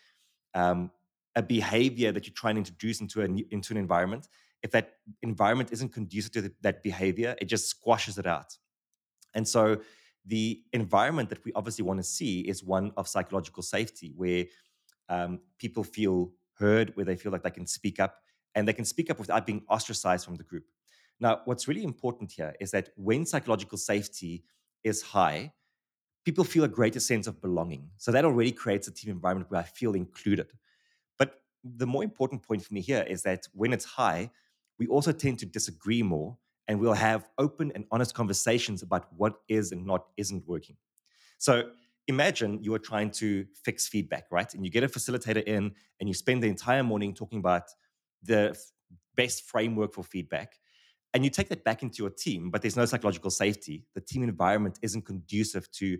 um, 0.53 0.91
a 1.35 1.43
behavior 1.43 2.11
that 2.11 2.25
you 2.27 2.33
try 2.33 2.49
and 2.51 2.57
introduce 2.57 3.01
into 3.01 3.21
a 3.21 3.27
into 3.51 3.73
an 3.73 3.77
environment, 3.77 4.27
if 4.61 4.71
that 4.71 4.93
environment 5.21 5.71
isn't 5.71 5.91
conducive 5.93 6.31
to 6.33 6.41
the, 6.41 6.53
that 6.61 6.83
behavior, 6.83 7.35
it 7.41 7.45
just 7.45 7.67
squashes 7.67 8.17
it 8.17 8.25
out. 8.25 8.57
And 9.33 9.47
so 9.47 9.81
the 10.25 10.63
environment 10.71 11.29
that 11.29 11.43
we 11.45 11.51
obviously 11.53 11.83
want 11.83 11.99
to 11.99 12.03
see 12.03 12.41
is 12.41 12.63
one 12.63 12.91
of 12.95 13.07
psychological 13.07 13.63
safety, 13.63 14.13
where 14.15 14.45
um, 15.09 15.41
people 15.57 15.83
feel 15.83 16.31
heard, 16.57 16.95
where 16.95 17.05
they 17.05 17.15
feel 17.15 17.31
like 17.31 17.43
they 17.43 17.51
can 17.51 17.67
speak 17.67 17.99
up, 17.99 18.19
and 18.55 18.67
they 18.67 18.73
can 18.73 18.85
speak 18.85 19.09
up 19.09 19.19
without 19.19 19.45
being 19.45 19.63
ostracized 19.69 20.25
from 20.25 20.35
the 20.35 20.43
group. 20.43 20.65
Now, 21.19 21.41
what's 21.45 21.67
really 21.67 21.83
important 21.83 22.31
here 22.31 22.55
is 22.59 22.71
that 22.71 22.89
when 22.95 23.25
psychological 23.25 23.77
safety 23.77 24.43
is 24.83 25.01
high, 25.01 25.53
people 26.25 26.43
feel 26.43 26.63
a 26.63 26.67
greater 26.67 26.99
sense 26.99 27.27
of 27.27 27.41
belonging. 27.41 27.89
So 27.97 28.11
that 28.11 28.25
already 28.25 28.51
creates 28.51 28.87
a 28.87 28.91
team 28.91 29.11
environment 29.11 29.51
where 29.51 29.61
I 29.61 29.63
feel 29.63 29.93
included. 29.93 30.47
But 31.17 31.41
the 31.63 31.87
more 31.87 32.03
important 32.03 32.43
point 32.43 32.63
for 32.63 32.73
me 32.73 32.81
here 32.81 33.05
is 33.07 33.23
that 33.23 33.47
when 33.53 33.73
it's 33.73 33.85
high, 33.85 34.31
we 34.79 34.87
also 34.87 35.11
tend 35.11 35.39
to 35.39 35.45
disagree 35.45 36.03
more 36.03 36.37
and 36.67 36.79
we'll 36.79 36.93
have 36.93 37.27
open 37.37 37.71
and 37.75 37.85
honest 37.91 38.15
conversations 38.15 38.81
about 38.81 39.07
what 39.15 39.35
is 39.47 39.71
and 39.71 39.85
not 39.85 40.05
isn't 40.17 40.47
working. 40.47 40.77
So 41.37 41.69
imagine 42.07 42.61
you 42.61 42.73
are 42.73 42.79
trying 42.79 43.11
to 43.11 43.45
fix 43.63 43.87
feedback, 43.87 44.25
right? 44.31 44.53
And 44.53 44.65
you 44.65 44.71
get 44.71 44.83
a 44.83 44.87
facilitator 44.87 45.43
in 45.43 45.71
and 45.99 46.09
you 46.09 46.13
spend 46.13 46.43
the 46.43 46.47
entire 46.47 46.83
morning 46.83 47.13
talking 47.13 47.39
about 47.39 47.63
the 48.21 48.57
best 49.15 49.43
framework 49.43 49.93
for 49.93 50.03
feedback. 50.03 50.59
And 51.13 51.23
you 51.23 51.29
take 51.29 51.49
that 51.49 51.63
back 51.63 51.83
into 51.83 52.01
your 52.01 52.09
team, 52.09 52.49
but 52.49 52.61
there's 52.61 52.75
no 52.75 52.85
psychological 52.85 53.29
safety. 53.29 53.85
The 53.93 54.01
team 54.01 54.23
environment 54.23 54.79
isn't 54.81 55.05
conducive 55.05 55.71
to 55.73 55.99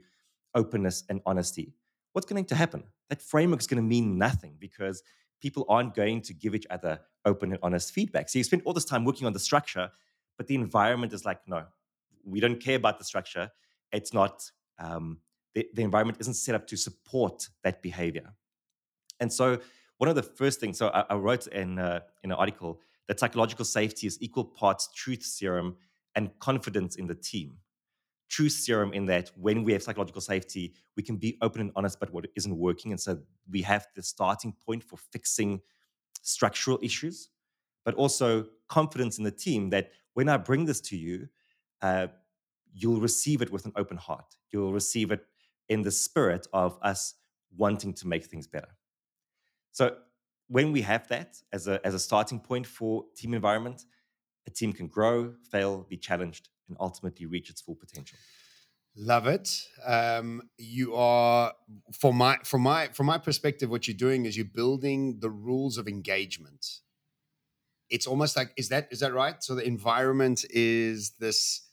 openness 0.56 1.04
and 1.08 1.22
honesty. 1.26 1.74
What's 2.14 2.26
going 2.26 2.46
to 2.46 2.56
happen? 2.56 2.84
That 3.10 3.22
framework 3.22 3.60
is 3.60 3.68
going 3.68 3.82
to 3.82 3.88
mean 3.88 4.18
nothing 4.18 4.56
because 4.60 5.04
people 5.42 5.66
aren't 5.70 5.94
going 5.94 6.22
to 6.22 6.34
give 6.34 6.56
each 6.56 6.66
other 6.70 7.00
open 7.26 7.52
and 7.52 7.60
honest 7.62 7.92
feedback. 7.92 8.30
So 8.30 8.40
you 8.40 8.44
spend 8.44 8.64
all 8.66 8.74
this 8.74 8.86
time 8.86 9.06
working 9.06 9.28
on 9.28 9.34
the 9.34 9.40
structure, 9.40 9.92
but 10.38 10.48
the 10.48 10.56
environment 10.56 11.14
is 11.14 11.26
like, 11.26 11.40
no, 11.48 11.66
we 12.26 12.40
don't 12.40 12.60
care 12.60 12.76
about 12.76 12.98
the 12.98 13.04
structure. 13.04 13.52
It's 13.92 14.14
not, 14.14 14.50
um, 14.80 15.20
the, 15.54 15.68
the 15.74 15.84
environment 15.84 16.18
isn't 16.22 16.34
set 16.36 16.56
up 16.56 16.68
to 16.68 16.78
support 16.78 17.50
that 17.64 17.82
behavior. 17.82 18.34
And 19.20 19.32
so, 19.32 19.60
one 19.98 20.10
of 20.10 20.16
the 20.16 20.24
first 20.24 20.60
things, 20.60 20.78
so 20.78 20.88
I, 20.88 21.06
I 21.10 21.16
wrote 21.16 21.48
in, 21.48 21.80
uh, 21.80 22.02
in 22.24 22.32
an 22.32 22.38
article 22.38 22.82
that 23.08 23.20
psychological 23.20 23.64
safety 23.64 24.08
is 24.08 24.22
equal 24.22 24.44
parts 24.44 24.90
truth 24.94 25.24
serum 25.24 25.76
and 26.16 26.38
confidence 26.40 26.96
in 26.96 27.08
the 27.08 27.16
team. 27.16 27.58
Truth 28.30 28.54
serum 28.54 28.94
in 28.94 29.06
that 29.06 29.32
when 29.36 29.64
we 29.64 29.74
have 29.74 29.84
psychological 29.84 30.22
safety, 30.22 30.74
we 30.98 31.04
can 31.04 31.18
be 31.18 31.38
open 31.42 31.62
and 31.62 31.72
honest 31.76 31.98
about 31.98 32.14
what 32.14 32.26
isn't 32.36 32.58
working. 32.58 32.92
And 32.92 33.00
so 33.00 33.20
we 33.50 33.62
have 33.62 33.88
the 33.96 34.02
starting 34.02 34.54
point 34.66 34.84
for 34.84 34.98
fixing 34.98 35.62
structural 36.22 36.80
issues, 36.82 37.30
but 37.86 37.94
also 37.96 38.46
confidence 38.70 39.18
in 39.18 39.24
the 39.24 39.32
team 39.32 39.70
that 39.70 39.92
when 40.14 40.30
I 40.30 40.38
bring 40.38 40.66
this 40.66 40.82
to 40.82 40.98
you, 40.98 41.28
uh, 41.82 42.08
you'll 42.74 43.02
receive 43.02 43.42
it 43.42 43.52
with 43.52 43.66
an 43.66 43.74
open 43.76 43.98
heart. 43.98 44.36
You'll 44.52 44.74
receive 44.74 45.12
it 45.12 45.26
in 45.70 45.82
the 45.82 45.92
spirit 45.92 46.48
of 46.54 46.78
us 46.82 47.16
wanting 47.56 47.94
to 47.94 48.08
make 48.08 48.26
things 48.26 48.48
better. 48.48 48.76
So 49.72 49.96
when 50.48 50.72
we 50.72 50.82
have 50.82 51.08
that 51.08 51.38
as 51.52 51.68
a, 51.68 51.86
as 51.86 51.94
a 51.94 52.00
starting 52.00 52.40
point 52.40 52.68
for 52.68 53.06
team 53.16 53.34
environment, 53.34 53.84
a 54.48 54.52
team 54.52 54.74
can 54.74 54.88
grow, 54.88 55.34
fail, 55.52 55.86
be 55.90 55.98
challenged, 55.98 56.50
and 56.68 56.78
ultimately 56.80 57.26
reach 57.26 57.50
its 57.50 57.62
full 57.62 57.76
potential. 57.76 58.18
Love 58.96 59.26
it. 59.26 59.50
Um, 59.84 60.44
you 60.58 60.94
are 60.94 61.54
from 62.00 62.16
my 62.16 62.38
from 62.44 62.62
my 62.62 62.90
from 62.90 63.08
my 63.08 63.18
perspective, 63.18 63.70
what 63.70 63.88
you're 63.88 63.98
doing 63.98 64.26
is 64.26 64.38
you're 64.38 64.46
building 64.46 65.18
the 65.20 65.32
rules 65.32 65.80
of 65.80 65.88
engagement. 65.88 66.82
It's 67.90 68.06
almost 68.06 68.38
like 68.38 68.52
is 68.56 68.70
that 68.70 68.90
is 68.92 69.00
that 69.00 69.14
right? 69.14 69.42
So 69.44 69.56
the 69.56 69.66
environment 69.66 70.46
is 70.52 71.14
this 71.20 71.68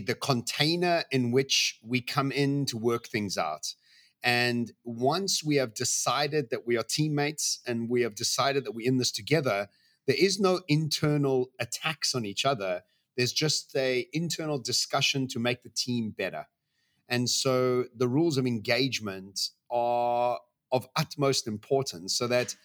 the 0.00 0.14
container 0.14 1.04
in 1.10 1.30
which 1.30 1.78
we 1.82 2.00
come 2.00 2.32
in 2.32 2.66
to 2.66 2.76
work 2.76 3.06
things 3.06 3.36
out. 3.36 3.74
And 4.22 4.72
once 4.84 5.42
we 5.42 5.56
have 5.56 5.74
decided 5.74 6.50
that 6.50 6.66
we 6.66 6.76
are 6.76 6.84
teammates 6.84 7.60
and 7.66 7.88
we 7.88 8.02
have 8.02 8.14
decided 8.14 8.64
that 8.64 8.72
we're 8.72 8.86
in 8.86 8.98
this 8.98 9.10
together, 9.10 9.68
there 10.06 10.16
is 10.18 10.40
no 10.40 10.60
internal 10.68 11.50
attacks 11.60 12.14
on 12.14 12.24
each 12.24 12.44
other. 12.44 12.82
There's 13.16 13.32
just 13.32 13.74
a 13.76 14.06
internal 14.12 14.58
discussion 14.58 15.26
to 15.28 15.38
make 15.38 15.62
the 15.62 15.70
team 15.70 16.14
better. 16.16 16.46
And 17.08 17.28
so 17.28 17.86
the 17.94 18.08
rules 18.08 18.38
of 18.38 18.46
engagement 18.46 19.50
are 19.70 20.38
of 20.70 20.88
utmost 20.96 21.46
importance 21.46 22.16
so 22.16 22.26
that 22.28 22.56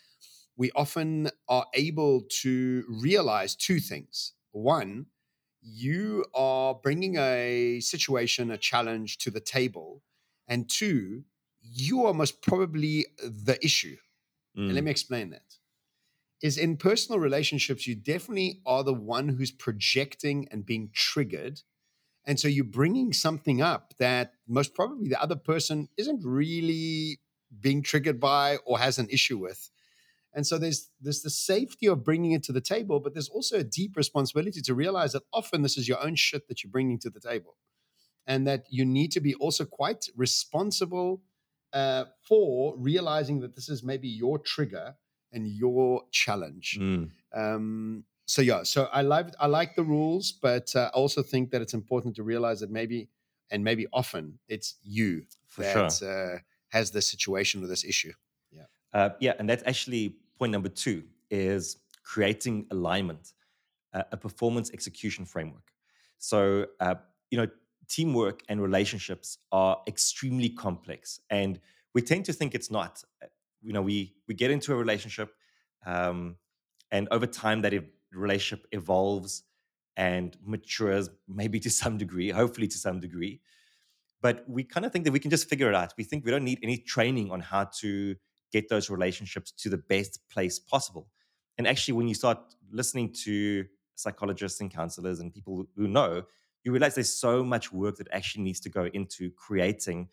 we 0.56 0.72
often 0.76 1.30
are 1.50 1.66
able 1.74 2.22
to 2.42 2.84
realize 2.88 3.56
two 3.56 3.80
things. 3.80 4.34
One, 4.52 5.08
you 5.70 6.26
are 6.34 6.76
bringing 6.76 7.18
a 7.18 7.80
situation, 7.82 8.52
a 8.52 8.58
challenge 8.58 9.18
to 9.20 9.32
the 9.32 9.42
table. 9.42 10.02
And 10.48 10.70
two, 10.70 11.24
you 11.62 12.06
are 12.06 12.14
most 12.14 12.42
probably 12.42 13.06
the 13.20 13.58
issue. 13.62 13.98
Mm. 14.58 14.68
And 14.68 14.74
let 14.74 14.82
mm. 14.82 14.86
me 14.86 14.92
explain 14.92 15.30
that. 15.32 15.42
Is 16.42 16.58
in 16.58 16.78
personal 16.78 17.20
relationships, 17.20 17.88
you 17.88 17.96
definitely 17.96 18.62
are 18.66 18.84
the 18.84 18.94
one 18.94 19.30
who's 19.30 19.52
projecting 19.52 20.48
and 20.52 20.66
being 20.66 20.92
triggered. 20.94 21.62
And 22.26 22.40
so 22.40 22.48
you're 22.48 22.64
bringing 22.64 23.12
something 23.12 23.62
up 23.62 23.94
that 23.98 24.34
most 24.48 24.76
probably 24.76 25.10
the 25.10 25.22
other 25.22 25.36
person 25.36 25.90
isn't 25.98 26.24
really 26.24 27.20
being 27.60 27.82
triggered 27.82 28.20
by 28.20 28.58
or 28.66 28.78
has 28.80 29.00
an 29.00 29.08
issue 29.10 29.38
with. 29.38 29.70
And 30.38 30.46
so 30.46 30.60
there's 30.60 30.92
there's 31.02 31.24
the 31.24 31.32
safety 31.32 31.88
of 31.88 32.04
bringing 32.04 32.34
it 32.34 32.44
to 32.44 32.54
the 32.54 32.62
table, 32.62 33.00
but 33.00 33.14
there's 33.14 33.28
also 33.38 33.58
a 33.58 33.64
deep 33.64 33.98
responsibility 33.98 34.62
to 34.62 34.76
realize 34.76 35.14
that 35.14 35.24
often 35.34 35.64
this 35.64 35.78
is 35.78 35.88
your 35.88 36.00
own 36.06 36.14
shit 36.16 36.48
that 36.48 36.64
you're 36.64 36.72
bringing 36.72 37.00
to 37.00 37.10
the 37.10 37.20
table, 37.20 37.58
and 38.28 38.46
that 38.46 38.66
you 38.70 38.86
need 38.86 39.12
to 39.14 39.20
be 39.20 39.34
also 39.34 39.66
quite 39.66 40.06
responsible 40.16 41.24
uh, 41.74 42.06
for 42.22 42.76
realizing 42.78 43.40
that 43.40 43.56
this 43.56 43.68
is 43.68 43.84
maybe 43.84 44.08
your 44.08 44.38
trigger 44.38 44.96
and 45.32 45.48
your 45.48 46.04
challenge. 46.12 46.78
Mm. 46.80 47.10
Um, 47.34 48.04
so 48.28 48.44
yeah, 48.44 48.62
so 48.62 48.90
I 48.94 49.02
like 49.02 49.30
I 49.40 49.48
like 49.48 49.76
the 49.76 49.84
rules, 49.84 50.32
but 50.32 50.76
uh, 50.76 50.92
I 50.94 50.98
also 51.00 51.24
think 51.24 51.50
that 51.50 51.64
it's 51.64 51.74
important 51.74 52.16
to 52.18 52.24
realize 52.24 52.60
that 52.60 52.70
maybe 52.70 53.10
and 53.50 53.64
maybe 53.64 53.88
often 53.92 54.38
it's 54.48 54.76
you 54.84 55.26
For 55.48 55.64
that 55.64 55.94
sure. 55.94 56.36
uh, 56.36 56.40
has 56.68 56.92
this 56.92 57.10
situation 57.10 57.64
or 57.64 57.68
this 57.68 57.84
issue. 57.84 58.14
Yeah, 58.52 58.66
uh, 58.94 59.10
yeah, 59.20 59.34
and 59.40 59.50
that's 59.50 59.64
actually 59.66 60.18
point 60.38 60.52
number 60.52 60.70
two 60.70 61.04
is 61.30 61.78
creating 62.04 62.68
alignment, 62.72 63.34
uh, 63.94 64.04
a 64.12 64.18
performance 64.18 64.72
execution 64.72 65.26
framework. 65.26 65.72
So, 66.18 66.68
uh, 66.80 66.96
you 67.30 67.38
know, 67.38 67.48
teamwork 67.88 68.44
and 68.50 68.62
relationships 68.62 69.38
are 69.52 69.82
extremely 69.88 70.50
complex, 70.50 71.20
and 71.30 71.60
we 71.94 72.02
tend 72.02 72.26
to 72.26 72.34
think 72.34 72.56
it's 72.56 72.72
not. 72.72 73.04
Uh, 73.22 73.28
you 73.62 73.74
know, 73.74 73.82
we 73.82 74.16
we 74.28 74.34
get 74.34 74.52
into 74.52 74.74
a 74.74 74.76
relationship, 74.76 75.30
um, 75.86 76.38
and 76.92 77.08
over 77.12 77.28
time 77.28 77.62
that 77.62 77.74
ev- 77.74 77.90
relationship 78.12 78.68
evolves 78.72 79.44
and 79.96 80.38
matures, 80.46 81.10
maybe 81.28 81.60
to 81.60 81.70
some 81.70 81.98
degree, 81.98 82.30
hopefully 82.30 82.68
to 82.68 82.78
some 82.78 83.00
degree. 83.00 83.42
But 84.22 84.46
we 84.48 84.64
kind 84.64 84.86
of 84.86 84.92
think 84.92 85.06
that 85.06 85.12
we 85.12 85.20
can 85.20 85.32
just 85.32 85.50
figure 85.50 85.70
it 85.70 85.76
out. 85.76 85.94
We 85.98 86.04
think 86.04 86.26
we 86.26 86.32
don't 86.32 86.44
need 86.44 86.60
any 86.64 86.78
training 86.78 87.32
on 87.32 87.40
how 87.40 87.66
to 87.82 88.16
get 88.52 88.70
those 88.70 88.90
relationships 88.90 89.52
to 89.52 89.70
the 89.70 89.78
best 89.78 90.20
place 90.30 90.60
possible. 90.60 91.08
And 91.58 91.68
actually, 91.68 91.96
when 91.96 92.08
you 92.08 92.14
start 92.14 92.40
listening 92.72 93.14
to 93.24 93.66
psychologists 93.96 94.62
and 94.62 94.72
counselors 94.72 95.20
and 95.20 95.34
people 95.34 95.66
who 95.76 95.88
know, 95.88 96.24
you 96.64 96.72
realize 96.72 96.96
there's 96.96 97.14
so 97.14 97.44
much 97.44 97.72
work 97.72 97.98
that 97.98 98.08
actually 98.12 98.44
needs 98.44 98.60
to 98.62 98.70
go 98.70 98.86
into 98.94 99.32
creating 99.32 100.10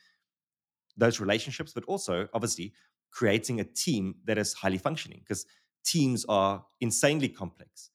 those 0.96 1.20
relationships, 1.20 1.72
but 1.72 1.84
also, 1.84 2.28
obviously, 2.32 2.72
creating 3.10 3.60
a 3.60 3.64
team 3.64 4.16
that 4.24 4.38
is 4.38 4.54
highly 4.54 4.78
functioning 4.78 5.20
because 5.20 5.46
teams 5.84 6.24
are 6.28 6.64
insanely 6.80 7.28
complex. 7.28 7.90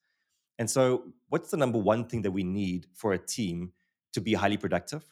And 0.58 0.69
so, 0.69 1.03
what's 1.29 1.51
the 1.51 1.58
number 1.58 1.77
one 1.77 2.05
thing 2.05 2.22
that 2.24 2.31
we 2.31 2.43
need 2.43 2.88
for 2.93 3.13
a 3.13 3.17
team 3.17 3.72
to 4.13 4.22
be 4.22 4.34
highly 4.34 4.58
productive? 4.58 5.03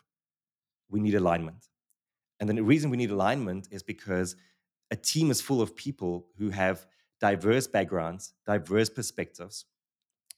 We 0.89 0.99
need 0.99 1.15
alignment. 1.15 1.67
And 2.39 2.47
then 2.47 2.57
the 2.57 2.63
reason 2.63 2.89
we 2.89 2.97
need 2.97 3.11
alignment 3.11 3.67
is 3.71 3.81
because 3.81 4.35
a 4.91 4.95
team 4.95 5.31
is 5.31 5.41
full 5.41 5.61
of 5.61 5.75
people 5.75 6.27
who 6.37 6.49
have 6.49 6.85
diverse 7.19 7.67
backgrounds, 7.67 8.33
diverse 8.45 8.89
perspectives, 8.89 9.65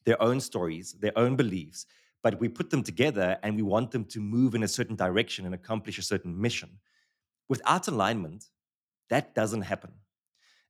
their 0.04 0.20
own 0.22 0.40
stories, 0.40 0.94
their 1.00 1.16
own 1.16 1.36
beliefs, 1.36 1.86
but 2.22 2.40
we 2.40 2.48
put 2.48 2.70
them 2.70 2.82
together 2.82 3.38
and 3.42 3.56
we 3.56 3.62
want 3.62 3.90
them 3.90 4.04
to 4.04 4.20
move 4.20 4.54
in 4.54 4.62
a 4.62 4.68
certain 4.68 4.96
direction 4.96 5.46
and 5.46 5.54
accomplish 5.54 5.98
a 5.98 6.02
certain 6.02 6.38
mission. 6.38 6.78
Without 7.48 7.88
alignment, 7.88 8.46
that 9.08 9.34
doesn't 9.34 9.62
happen. 9.62 9.92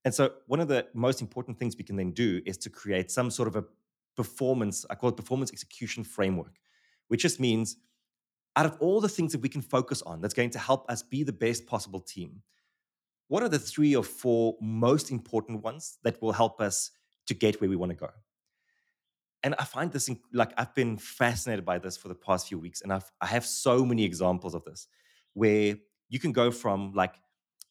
And 0.05 0.15
so, 0.15 0.33
one 0.47 0.61
of 0.61 0.69
the 0.69 0.87
most 0.95 1.21
important 1.21 1.59
things 1.59 1.77
we 1.77 1.85
can 1.85 1.97
then 1.97 2.13
do 2.13 2.41
is 2.47 2.57
to 2.59 2.71
create 2.71 3.11
some 3.11 3.31
sort 3.31 3.49
of 3.49 3.57
a 3.57 3.65
performance, 4.17 4.87
I 4.89 4.95
call 4.95 5.11
it 5.11 5.17
performance 5.17 5.53
execution 5.53 6.05
framework, 6.05 6.55
which 7.09 7.23
just 7.23 7.39
means 7.39 7.77
out 8.57 8.67
of 8.67 8.77
all 8.81 9.01
the 9.01 9.09
things 9.09 9.33
that 9.33 9.41
we 9.41 9.49
can 9.49 9.63
focus 9.63 10.03
on 10.03 10.21
that's 10.21 10.35
going 10.35 10.51
to 10.51 10.59
help 10.59 10.91
us 10.91 11.03
be 11.03 11.23
the 11.23 11.33
best 11.33 11.67
possible 11.67 12.01
team, 12.01 12.43
what 13.31 13.45
are 13.45 13.49
the 13.49 13.61
three 13.61 13.95
or 13.95 14.03
four 14.03 14.57
most 14.61 15.13
important 15.13 15.63
ones 15.63 15.99
that 16.03 16.21
will 16.21 16.33
help 16.33 16.61
us 16.61 16.91
to 17.27 17.33
get 17.33 17.61
where 17.61 17.71
we 17.71 17.77
want 17.77 17.91
to 17.91 17.97
go? 17.97 18.11
And 19.45 19.55
I 19.57 19.63
find 19.63 19.93
this 19.93 20.11
like 20.33 20.53
I've 20.59 20.75
been 20.75 20.97
fascinated 20.97 21.65
by 21.65 21.79
this 21.79 21.97
for 21.97 22.09
the 22.09 22.17
past 22.17 22.49
few 22.49 22.59
weeks, 22.59 22.83
and 22.83 22.93
I've 22.93 23.09
I 23.21 23.27
have 23.27 23.47
so 23.47 23.87
many 23.87 24.03
examples 24.05 24.53
of 24.53 24.65
this 24.65 24.89
where 25.35 25.77
you 26.09 26.19
can 26.19 26.33
go 26.33 26.51
from 26.51 26.93
like 26.93 27.15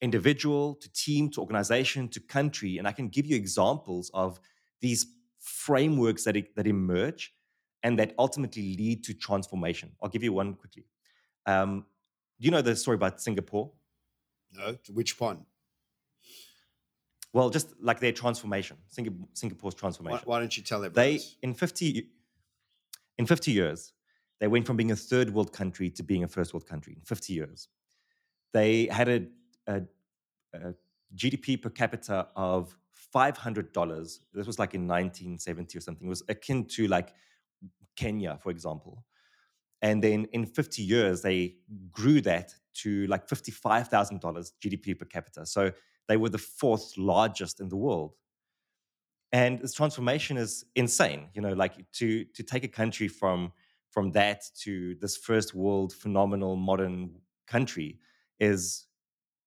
individual 0.02 0.76
to 0.76 0.90
team 0.94 1.30
to 1.32 1.42
organization 1.42 2.08
to 2.08 2.22
country, 2.22 2.78
and 2.78 2.88
I 2.88 2.94
can 2.94 3.10
give 3.10 3.26
you 3.26 3.36
examples 3.36 4.10
of 4.14 4.40
these 4.80 5.08
frameworks 5.40 6.24
that 6.24 6.38
that 6.56 6.68
emerge 6.68 7.34
and 7.84 8.00
that 8.00 8.14
ultimately 8.18 8.78
lead 8.78 9.04
to 9.04 9.14
transformation. 9.14 9.92
I'll 10.02 10.10
give 10.10 10.24
you 10.24 10.32
one 10.32 10.54
quickly. 10.54 10.86
Um, 11.46 11.86
do 12.40 12.46
you 12.46 12.52
know 12.52 12.62
the 12.62 12.78
story 12.78 12.96
about 12.96 13.22
Singapore? 13.22 13.74
No, 14.54 14.78
which 14.90 15.20
one? 15.20 15.46
Well, 17.34 17.50
just 17.50 17.74
like 17.80 18.00
their 18.00 18.12
transformation, 18.12 18.78
Singapore's 19.34 19.76
transformation. 19.76 20.22
Why, 20.26 20.36
why 20.36 20.40
don't 20.40 20.56
you 20.56 20.64
tell 20.64 20.84
everyone? 20.84 20.96
They 20.96 21.20
in 21.44 21.54
fifty 21.54 22.10
in 23.18 23.26
fifty 23.26 23.52
years, 23.52 23.94
they 24.40 24.48
went 24.48 24.66
from 24.66 24.78
being 24.78 24.92
a 24.92 24.96
third 24.96 25.32
world 25.32 25.54
country 25.54 25.90
to 25.92 26.04
being 26.04 26.24
a 26.24 26.28
first 26.28 26.54
world 26.54 26.68
country 26.68 26.94
in 26.96 27.02
fifty 27.02 27.34
years. 27.34 27.68
They 28.52 28.88
had 28.88 29.10
a, 29.10 29.26
a, 29.68 29.82
a 30.54 30.74
GDP 31.16 31.62
per 31.62 31.70
capita 31.70 32.28
of 32.36 32.76
five 32.92 33.38
hundred 33.38 33.74
dollars. 33.74 34.22
This 34.34 34.48
was 34.48 34.58
like 34.58 34.74
in 34.74 34.88
nineteen 34.88 35.38
seventy 35.38 35.78
or 35.78 35.82
something. 35.82 36.08
It 36.08 36.10
was 36.10 36.24
akin 36.30 36.66
to 36.66 36.88
like 36.88 37.14
Kenya, 37.96 38.40
for 38.42 38.50
example. 38.50 39.06
And 39.82 40.04
then 40.04 40.26
in 40.34 40.46
50 40.46 40.82
years, 40.82 41.22
they 41.22 41.56
grew 41.92 42.22
that 42.22 42.54
to 42.76 43.08
like 43.08 43.28
$55,000 43.28 44.52
GDP 44.62 44.98
per 44.98 45.06
capita. 45.06 45.46
So 45.46 45.72
they 46.10 46.18
were 46.18 46.28
the 46.28 46.38
fourth 46.38 46.98
largest 46.98 47.62
in 47.62 47.70
the 47.70 47.78
world. 47.78 48.16
And 49.32 49.60
this 49.60 49.74
transformation 49.74 50.36
is 50.38 50.66
insane. 50.76 51.30
You 51.34 51.42
know, 51.42 51.54
like 51.54 51.90
to 51.94 52.26
to 52.26 52.44
take 52.44 52.66
a 52.66 52.68
country 52.68 53.08
from 53.08 53.54
from 53.92 54.12
that 54.12 54.42
to 54.64 54.96
this 54.96 55.16
first 55.16 55.54
world 55.54 55.94
phenomenal 55.94 56.56
modern 56.58 57.22
country 57.48 58.00
is 58.40 58.88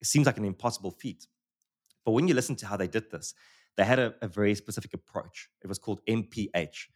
seems 0.02 0.26
like 0.26 0.38
an 0.38 0.44
impossible 0.44 0.92
feat. 0.92 1.26
But 2.04 2.12
when 2.12 2.28
you 2.28 2.34
listen 2.34 2.56
to 2.56 2.66
how 2.66 2.76
they 2.76 2.88
did 2.88 3.10
this, 3.10 3.34
they 3.76 3.84
had 3.84 3.98
a, 3.98 4.14
a 4.22 4.28
very 4.28 4.54
specific 4.54 4.94
approach. 4.94 5.48
It 5.62 5.66
was 5.68 5.78
called 5.78 6.00
MPH, 6.08 6.86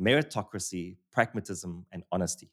meritocracy, 0.00 0.96
pragmatism, 1.12 1.86
and 1.92 2.02
honesty. 2.12 2.50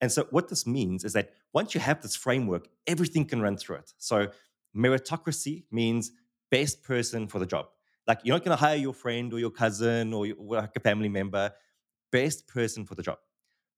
And 0.00 0.12
so, 0.12 0.26
what 0.30 0.48
this 0.48 0.66
means 0.66 1.04
is 1.04 1.14
that 1.14 1.30
once 1.54 1.74
you 1.74 1.80
have 1.80 2.02
this 2.02 2.16
framework, 2.16 2.68
everything 2.86 3.24
can 3.24 3.40
run 3.40 3.56
through 3.56 3.76
it. 3.76 3.92
So, 3.98 4.28
meritocracy 4.76 5.64
means 5.70 6.12
best 6.50 6.82
person 6.82 7.26
for 7.26 7.38
the 7.38 7.46
job. 7.46 7.66
Like, 8.06 8.20
you're 8.22 8.34
not 8.34 8.44
going 8.44 8.56
to 8.56 8.60
hire 8.60 8.76
your 8.76 8.92
friend 8.92 9.32
or 9.32 9.38
your 9.38 9.50
cousin 9.50 10.12
or 10.12 10.26
like 10.26 10.76
a 10.76 10.80
family 10.80 11.08
member, 11.08 11.52
best 12.12 12.46
person 12.46 12.84
for 12.84 12.94
the 12.94 13.02
job. 13.02 13.18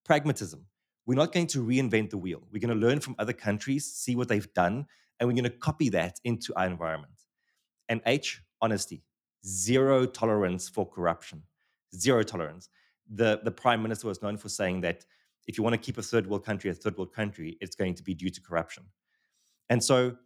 Pragmatism, 0.05 0.67
we're 1.07 1.15
not 1.15 1.33
going 1.33 1.47
to 1.49 1.63
reinvent 1.63 2.11
the 2.11 2.19
wheel. 2.19 2.43
We're 2.51 2.61
going 2.61 2.79
to 2.79 2.87
learn 2.87 3.01
from 3.01 3.15
other 3.19 3.33
countries, 3.33 3.85
see 3.85 4.17
what 4.17 4.29
they've 4.29 4.53
done, 4.55 4.87
and 5.19 5.29
we're 5.29 5.35
going 5.35 5.45
to 5.45 5.51
copy 5.51 5.89
that 5.91 6.21
into 6.25 6.53
our 6.57 6.67
environment. 6.67 7.13
And 7.89 8.01
H, 8.05 8.43
honesty, 8.61 9.05
zero 9.47 10.07
tolerance 10.07 10.69
for 10.69 10.89
corruption, 10.89 11.43
zero 11.95 12.23
tolerance 12.23 12.69
the, 13.13 13.41
the 13.45 13.51
prime 13.51 13.83
minister 13.83 14.07
was 14.07 14.23
known 14.23 14.37
for 14.37 14.49
saying 14.49 14.81
that 14.83 15.05
if 15.47 15.57
you 15.57 15.65
want 15.65 15.75
to 15.75 15.79
keep 15.79 15.99
a 15.99 16.03
third 16.03 16.27
world 16.27 16.45
country 16.45 16.71
a 16.71 16.75
third 16.75 16.97
world 16.97 17.13
country, 17.13 17.57
it's 17.61 17.77
going 17.77 17.95
to 17.95 18.03
be 18.03 18.15
due 18.15 18.31
to 18.31 18.41
corruption. 18.41 18.85
And 19.69 19.83
so 19.83 20.17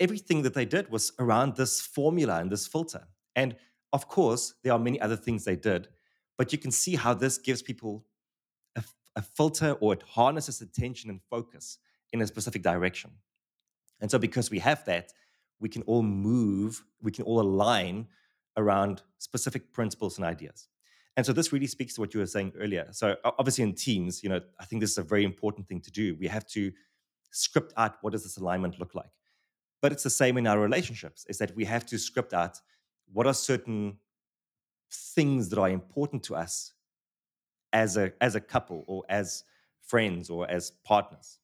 everything 0.00 0.42
that 0.42 0.54
they 0.54 0.64
did 0.64 0.90
was 0.90 1.12
around 1.18 1.56
this 1.56 1.80
formula 1.80 2.40
and 2.40 2.50
this 2.50 2.66
filter. 2.66 3.06
And 3.34 3.56
of 3.92 4.08
course, 4.08 4.54
there 4.62 4.72
are 4.72 4.78
many 4.78 5.00
other 5.00 5.16
things 5.16 5.44
they 5.44 5.56
did, 5.56 5.88
but 6.36 6.52
you 6.52 6.58
can 6.58 6.70
see 6.70 6.96
how 6.96 7.14
this 7.14 7.38
gives 7.38 7.62
people 7.62 8.04
a, 8.76 8.84
a 9.16 9.22
filter 9.22 9.72
or 9.80 9.94
it 9.94 10.02
harnesses 10.02 10.60
attention 10.60 11.10
and 11.10 11.20
focus 11.30 11.78
in 12.12 12.20
a 12.20 12.26
specific 12.26 12.62
direction. 12.62 13.10
And 14.00 14.10
so, 14.10 14.18
because 14.18 14.50
we 14.50 14.60
have 14.60 14.84
that, 14.84 15.12
we 15.60 15.68
can 15.68 15.82
all 15.82 16.02
move, 16.02 16.84
we 17.02 17.10
can 17.10 17.24
all 17.24 17.40
align 17.40 18.06
around 18.56 19.02
specific 19.18 19.72
principles 19.72 20.18
and 20.18 20.26
ideas. 20.26 20.68
And 21.16 21.26
so 21.26 21.32
this 21.32 21.52
really 21.52 21.66
speaks 21.66 21.94
to 21.94 22.00
what 22.00 22.14
you 22.14 22.20
were 22.20 22.26
saying 22.26 22.52
earlier. 22.58 22.86
So 22.92 23.16
obviously 23.24 23.64
in 23.64 23.74
teams, 23.74 24.22
you 24.22 24.28
know, 24.28 24.40
I 24.60 24.64
think 24.64 24.80
this 24.80 24.92
is 24.92 24.98
a 24.98 25.02
very 25.02 25.24
important 25.24 25.66
thing 25.66 25.80
to 25.80 25.90
do. 25.90 26.14
We 26.14 26.28
have 26.28 26.46
to 26.50 26.70
script 27.32 27.72
out 27.76 27.96
what 28.02 28.12
does 28.12 28.22
this 28.22 28.36
alignment 28.36 28.78
look 28.78 28.94
like. 28.94 29.10
But 29.80 29.92
it's 29.92 30.02
the 30.02 30.10
same 30.10 30.36
in 30.36 30.46
our 30.46 30.58
relationships, 30.58 31.24
is 31.28 31.38
that 31.38 31.54
we 31.54 31.64
have 31.64 31.86
to 31.86 31.98
script 31.98 32.34
out 32.34 32.60
what 33.12 33.26
are 33.26 33.34
certain 33.34 33.98
things 34.90 35.48
that 35.50 35.58
are 35.58 35.68
important 35.68 36.22
to 36.24 36.34
us 36.34 36.72
as 37.72 37.96
a 37.96 38.12
as 38.20 38.34
a 38.34 38.40
couple 38.40 38.84
or 38.86 39.04
as 39.08 39.44
friends 39.82 40.30
or 40.30 40.48
as 40.50 40.70
partners. 40.84 41.38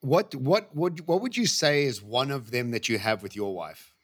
What 0.00 0.34
what 0.34 0.74
would 0.74 1.06
what 1.06 1.20
would 1.22 1.36
you 1.36 1.46
say 1.46 1.84
is 1.84 2.02
one 2.02 2.30
of 2.30 2.50
them 2.50 2.70
that 2.70 2.88
you 2.88 2.98
have 2.98 3.22
with 3.22 3.34
your 3.34 3.54
wife? 3.54 3.94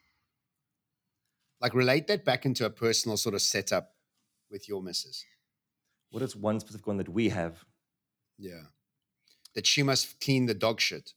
Like 1.61 1.75
relate 1.75 2.07
that 2.09 2.25
back 2.25 2.45
into 2.45 2.65
a 2.65 2.71
personal 2.71 3.17
sort 3.17 3.35
of 3.35 3.43
setup 3.43 3.95
with 4.51 4.69
your 4.69 4.83
missus. 4.83 5.25
What 6.11 6.23
is 6.23 6.37
one 6.37 6.61
specific 6.61 6.87
one 6.87 6.99
that 6.99 7.09
we 7.09 7.29
have? 7.31 7.65
Yeah. 8.39 8.63
That 9.55 9.67
she 9.67 9.83
must 9.83 10.21
clean 10.21 10.47
the 10.47 10.55
dog 10.55 10.81
shit. 10.81 11.15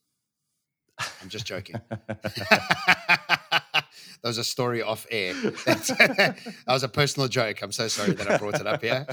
I'm 1.22 1.30
just 1.30 1.46
joking. 1.46 1.80
that 4.22 4.30
was 4.30 4.38
a 4.38 4.44
story 4.44 4.82
off 4.82 5.06
air. 5.10 5.34
that 5.66 6.64
was 6.68 6.84
a 6.84 6.90
personal 6.90 7.28
joke. 7.28 7.62
I'm 7.62 7.72
so 7.72 7.88
sorry 7.88 8.14
that 8.14 8.30
I 8.30 8.38
brought 8.38 8.60
it 8.60 8.68
up 8.68 8.82
here. 8.82 9.06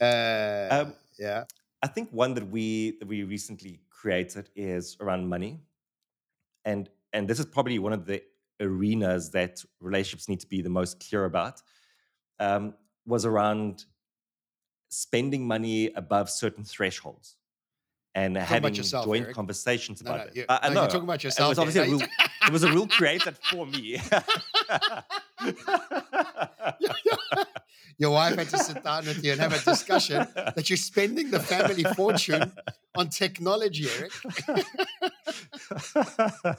uh, 0.00 0.82
um, 0.84 0.94
yeah. 1.18 1.44
I 1.82 1.86
think 1.86 2.10
one 2.10 2.34
that 2.34 2.48
we 2.48 2.98
that 3.00 3.08
we 3.08 3.22
recently 3.24 3.80
created 3.90 4.50
is 4.54 4.96
around 5.00 5.28
money, 5.28 5.60
and 6.64 6.88
and 7.12 7.26
this 7.26 7.38
is 7.38 7.46
probably 7.46 7.78
one 7.78 7.92
of 7.92 8.04
the 8.04 8.22
arenas 8.60 9.30
that 9.30 9.64
relationships 9.80 10.28
need 10.28 10.40
to 10.40 10.46
be 10.46 10.60
the 10.60 10.68
most 10.68 11.00
clear 11.08 11.24
about, 11.24 11.62
um, 12.38 12.74
was 13.06 13.24
around 13.24 13.86
spending 14.90 15.46
money 15.46 15.90
above 15.94 16.28
certain 16.28 16.64
thresholds 16.64 17.36
and 18.14 18.36
having 18.36 18.74
yourself, 18.74 19.04
joint 19.04 19.24
Erik. 19.24 19.34
conversations 19.34 20.02
no, 20.02 20.10
about 20.10 20.34
no, 20.34 20.42
it. 20.42 20.46
I, 20.48 20.58
I 20.62 20.68
no, 20.70 20.80
you're 20.82 20.90
talking 20.90 21.04
about 21.04 21.22
yourself. 21.24 21.46
It 21.46 21.50
was 21.50 21.58
obviously 21.58 21.88
a 21.88 21.92
rule, 21.92 22.02
it 22.46 22.52
was 22.52 22.62
a 22.64 22.72
rule 22.72 22.88
created 22.88 23.36
for 23.38 23.66
me. 23.66 24.00
Your 27.98 28.12
wife 28.12 28.36
had 28.36 28.48
to 28.48 28.58
sit 28.58 28.82
down 28.82 29.04
with 29.04 29.22
you 29.22 29.32
and 29.32 29.40
have 29.42 29.52
a 29.52 29.62
discussion 29.62 30.26
that 30.34 30.70
you're 30.70 30.78
spending 30.78 31.30
the 31.30 31.38
family 31.38 31.84
fortune 31.84 32.50
on 32.96 33.10
technology, 33.10 33.88
Erik. 33.90 34.12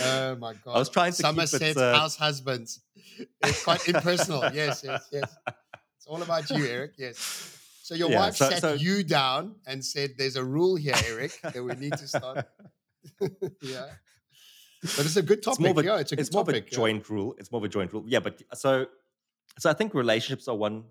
Oh 0.00 0.34
my 0.34 0.54
god! 0.54 0.74
I 0.74 0.78
was 0.80 0.88
trying 0.88 1.12
to 1.12 1.22
Somerset 1.22 1.60
keep 1.60 1.70
it, 1.70 1.76
uh... 1.76 1.96
house 1.96 2.16
husbands. 2.16 2.80
It's 3.44 3.62
quite 3.62 3.88
impersonal. 3.88 4.42
Yes, 4.52 4.82
yes, 4.84 5.06
yes. 5.12 5.36
It's 5.96 6.06
all 6.08 6.20
about 6.20 6.50
you, 6.50 6.66
Erik. 6.66 6.94
Yes. 6.98 7.63
So 7.84 7.94
your 7.94 8.10
Yeah, 8.10 8.20
wife 8.20 8.36
so- 8.36 8.48
sat 8.48 8.62
so- 8.62 8.72
you 8.72 9.04
down 9.04 9.56
and 9.66 9.84
said, 9.84 10.14
"There's 10.16 10.36
a 10.36 10.44
rule 10.44 10.74
here, 10.74 10.94
Erik, 11.06 11.38
that 11.42 11.62
we 11.62 11.74
need 11.74 11.92
to 11.92 12.08
start." 12.08 12.48
yeah. 13.60 13.90
But 14.80 15.04
it's 15.04 15.16
a 15.16 15.22
good 15.22 15.42
topic. 15.42 15.58
It's 15.58 15.60
more 15.60 15.70
of 15.72 15.78
a, 15.78 15.84
yeah, 15.84 15.98
it's 15.98 16.12
a 16.12 16.16
good 16.16 16.32
more 16.32 16.44
topic. 16.44 16.56
of 16.56 16.62
a 16.62 16.70
yeah. 16.70 16.76
joint 16.76 17.10
rule. 17.10 17.34
It's 17.36 17.52
more 17.52 17.58
of 17.58 17.64
a 17.64 17.68
joint 17.68 17.92
rule. 17.92 18.04
Yeah, 18.06 18.20
but 18.20 18.40
so 18.54 18.86
so 19.58 19.68
I 19.68 19.74
think 19.74 19.92
relationships 19.92 20.48
are 20.48 20.56
one. 20.56 20.84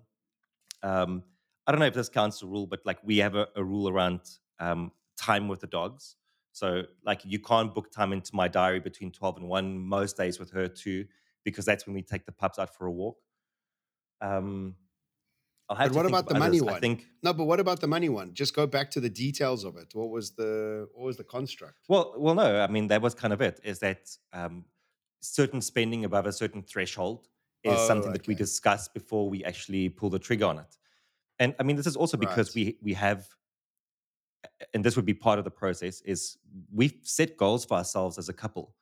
Um, 0.84 1.24
I 1.66 1.72
don't 1.72 1.80
know 1.80 1.86
if 1.86 1.94
this 1.94 2.08
counts 2.08 2.36
as 2.36 2.42
a 2.42 2.46
rule, 2.46 2.68
but 2.68 2.86
like 2.86 2.98
we 3.02 3.18
have 3.18 3.34
a, 3.34 3.48
a 3.56 3.64
rule 3.64 3.88
around 3.88 4.20
um, 4.60 4.92
time 5.16 5.48
with 5.48 5.58
the 5.58 5.66
dogs. 5.66 6.14
So 6.52 6.84
like 7.04 7.22
you 7.24 7.40
can't 7.40 7.74
book 7.74 7.90
time 7.90 8.12
into 8.12 8.36
my 8.36 8.46
diary 8.46 8.78
between 8.78 9.10
twelve 9.10 9.36
and 9.36 9.48
one 9.48 9.80
most 9.80 10.16
days 10.16 10.38
with 10.38 10.52
her 10.52 10.68
too, 10.68 11.06
because 11.42 11.64
that's 11.64 11.88
when 11.88 11.94
we 11.94 12.02
take 12.02 12.24
the 12.24 12.30
pups 12.30 12.60
out 12.60 12.72
for 12.72 12.86
a 12.86 12.92
walk. 12.92 13.16
Um, 14.20 14.76
I'll 15.68 15.76
have 15.76 15.90
But 15.90 15.92
to 15.92 15.96
what 15.96 16.06
about 16.06 16.28
the 16.28 16.34
money 16.34 16.60
others. 16.60 16.62
one? 16.62 16.76
I 16.76 16.80
think 16.80 17.06
No, 17.22 17.32
but 17.32 17.44
what 17.44 17.60
about 17.60 17.80
the 17.80 17.86
money 17.86 18.08
one? 18.08 18.34
Just 18.34 18.54
go 18.54 18.66
back 18.66 18.90
to 18.92 19.00
the 19.00 19.10
details 19.10 19.64
of 19.64 19.76
it. 19.76 19.94
What 19.94 20.10
was 20.10 20.34
the 20.34 20.88
what 20.94 21.04
was 21.06 21.16
the 21.16 21.24
construct? 21.24 21.88
Well, 21.88 22.14
well, 22.16 22.34
no. 22.34 22.60
I 22.60 22.66
mean, 22.68 22.88
that 22.88 23.02
was 23.02 23.14
kind 23.14 23.32
of 23.32 23.40
it. 23.40 23.60
Is 23.62 23.78
that 23.80 24.10
um, 24.32 24.64
certain 25.20 25.60
spending 25.60 26.04
above 26.04 26.26
a 26.26 26.32
certain 26.32 26.62
threshold 26.62 27.28
is 27.62 27.72
Oh, 27.72 27.86
something 27.86 28.12
that 28.12 28.26
we 28.26 28.34
discuss 28.34 28.88
before 28.88 29.28
we 29.28 29.44
actually 29.44 29.88
pull 29.88 30.10
the 30.10 30.18
trigger 30.18 30.46
on 30.46 30.58
it. 30.58 30.76
And 31.38 31.54
I 31.58 31.62
mean, 31.64 31.76
this 31.76 31.86
is 31.86 31.96
also 31.96 32.16
because 32.16 32.54
we 32.54 32.78
we 32.82 32.94
have, 32.94 33.28
and 34.72 34.84
this 34.84 34.96
would 34.96 35.04
be 35.06 35.14
part 35.14 35.38
of 35.38 35.44
the 35.44 35.50
process. 35.50 36.00
Is 36.02 36.38
we've 36.72 36.94
set 37.02 37.36
goals 37.36 37.64
for 37.64 37.74
ourselves 37.74 38.18
as 38.18 38.28
a 38.28 38.32
couple, 38.32 38.74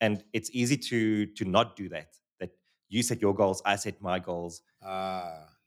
and 0.00 0.24
it's 0.32 0.50
easy 0.52 0.76
to 0.78 1.26
to 1.26 1.44
not 1.44 1.76
do 1.76 1.88
that. 1.90 2.16
That 2.40 2.50
you 2.88 3.02
set 3.02 3.20
your 3.22 3.34
goals, 3.34 3.62
I 3.64 3.76
set 3.76 4.00
my 4.02 4.18
goals, 4.18 4.62
Ah, 4.80 5.57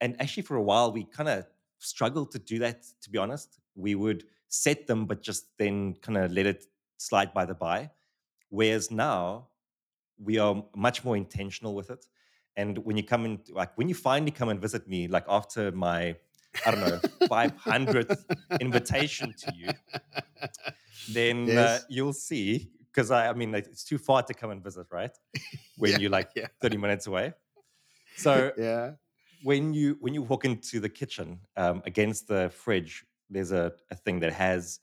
and 0.00 0.20
actually, 0.20 0.44
for 0.44 0.56
a 0.56 0.62
while, 0.62 0.92
we 0.92 1.04
kind 1.04 1.28
of 1.28 1.46
struggled 1.78 2.32
to 2.32 2.38
do 2.38 2.58
that. 2.60 2.84
To 3.02 3.10
be 3.10 3.18
honest, 3.18 3.58
we 3.74 3.94
would 3.94 4.24
set 4.48 4.86
them, 4.86 5.06
but 5.06 5.22
just 5.22 5.56
then 5.58 5.94
kind 5.96 6.18
of 6.18 6.32
let 6.32 6.46
it 6.46 6.66
slide 6.98 7.32
by 7.34 7.44
the 7.44 7.54
by. 7.54 7.90
Whereas 8.48 8.90
now, 8.90 9.48
we 10.18 10.38
are 10.38 10.64
much 10.76 11.04
more 11.04 11.16
intentional 11.16 11.74
with 11.74 11.90
it. 11.90 12.06
And 12.56 12.78
when 12.78 12.96
you 12.96 13.04
come 13.04 13.24
in, 13.24 13.40
like 13.50 13.76
when 13.78 13.88
you 13.88 13.94
finally 13.94 14.32
come 14.32 14.48
and 14.48 14.60
visit 14.60 14.88
me, 14.88 15.08
like 15.08 15.24
after 15.28 15.72
my, 15.72 16.16
I 16.64 16.70
don't 16.70 16.80
know, 16.80 17.00
500th 17.28 18.26
invitation 18.58 19.34
to 19.34 19.50
you, 19.50 19.76
then 21.06 21.56
uh, 21.56 21.60
Yes. 21.60 21.60
uh, 21.60 21.80
you'll 21.88 22.12
see. 22.12 22.70
Because 22.92 23.10
I, 23.10 23.28
I 23.28 23.32
mean, 23.34 23.52
like, 23.52 23.66
it's 23.66 23.84
too 23.84 23.98
far 23.98 24.22
to 24.24 24.34
come 24.34 24.50
and 24.50 24.62
visit, 24.62 24.86
right? 24.90 25.16
When 25.76 25.96
Yeah, 25.96 25.98
you're 25.98 26.10
like 26.10 26.30
yeah. 26.34 26.48
30 26.60 26.76
minutes 26.76 27.06
away. 27.06 27.32
So 28.16 28.52
yeah. 28.56 28.96
When 29.42 29.74
you 29.74 29.96
when 30.00 30.14
you 30.14 30.22
walk 30.22 30.44
into 30.44 30.80
the 30.80 30.88
kitchen 30.88 31.40
um, 31.56 31.82
against 31.86 32.28
the 32.28 32.50
fridge, 32.50 33.04
there's 33.28 33.52
a, 33.52 33.72
a 33.90 33.94
thing 33.94 34.20
that 34.20 34.32
has 34.32 34.80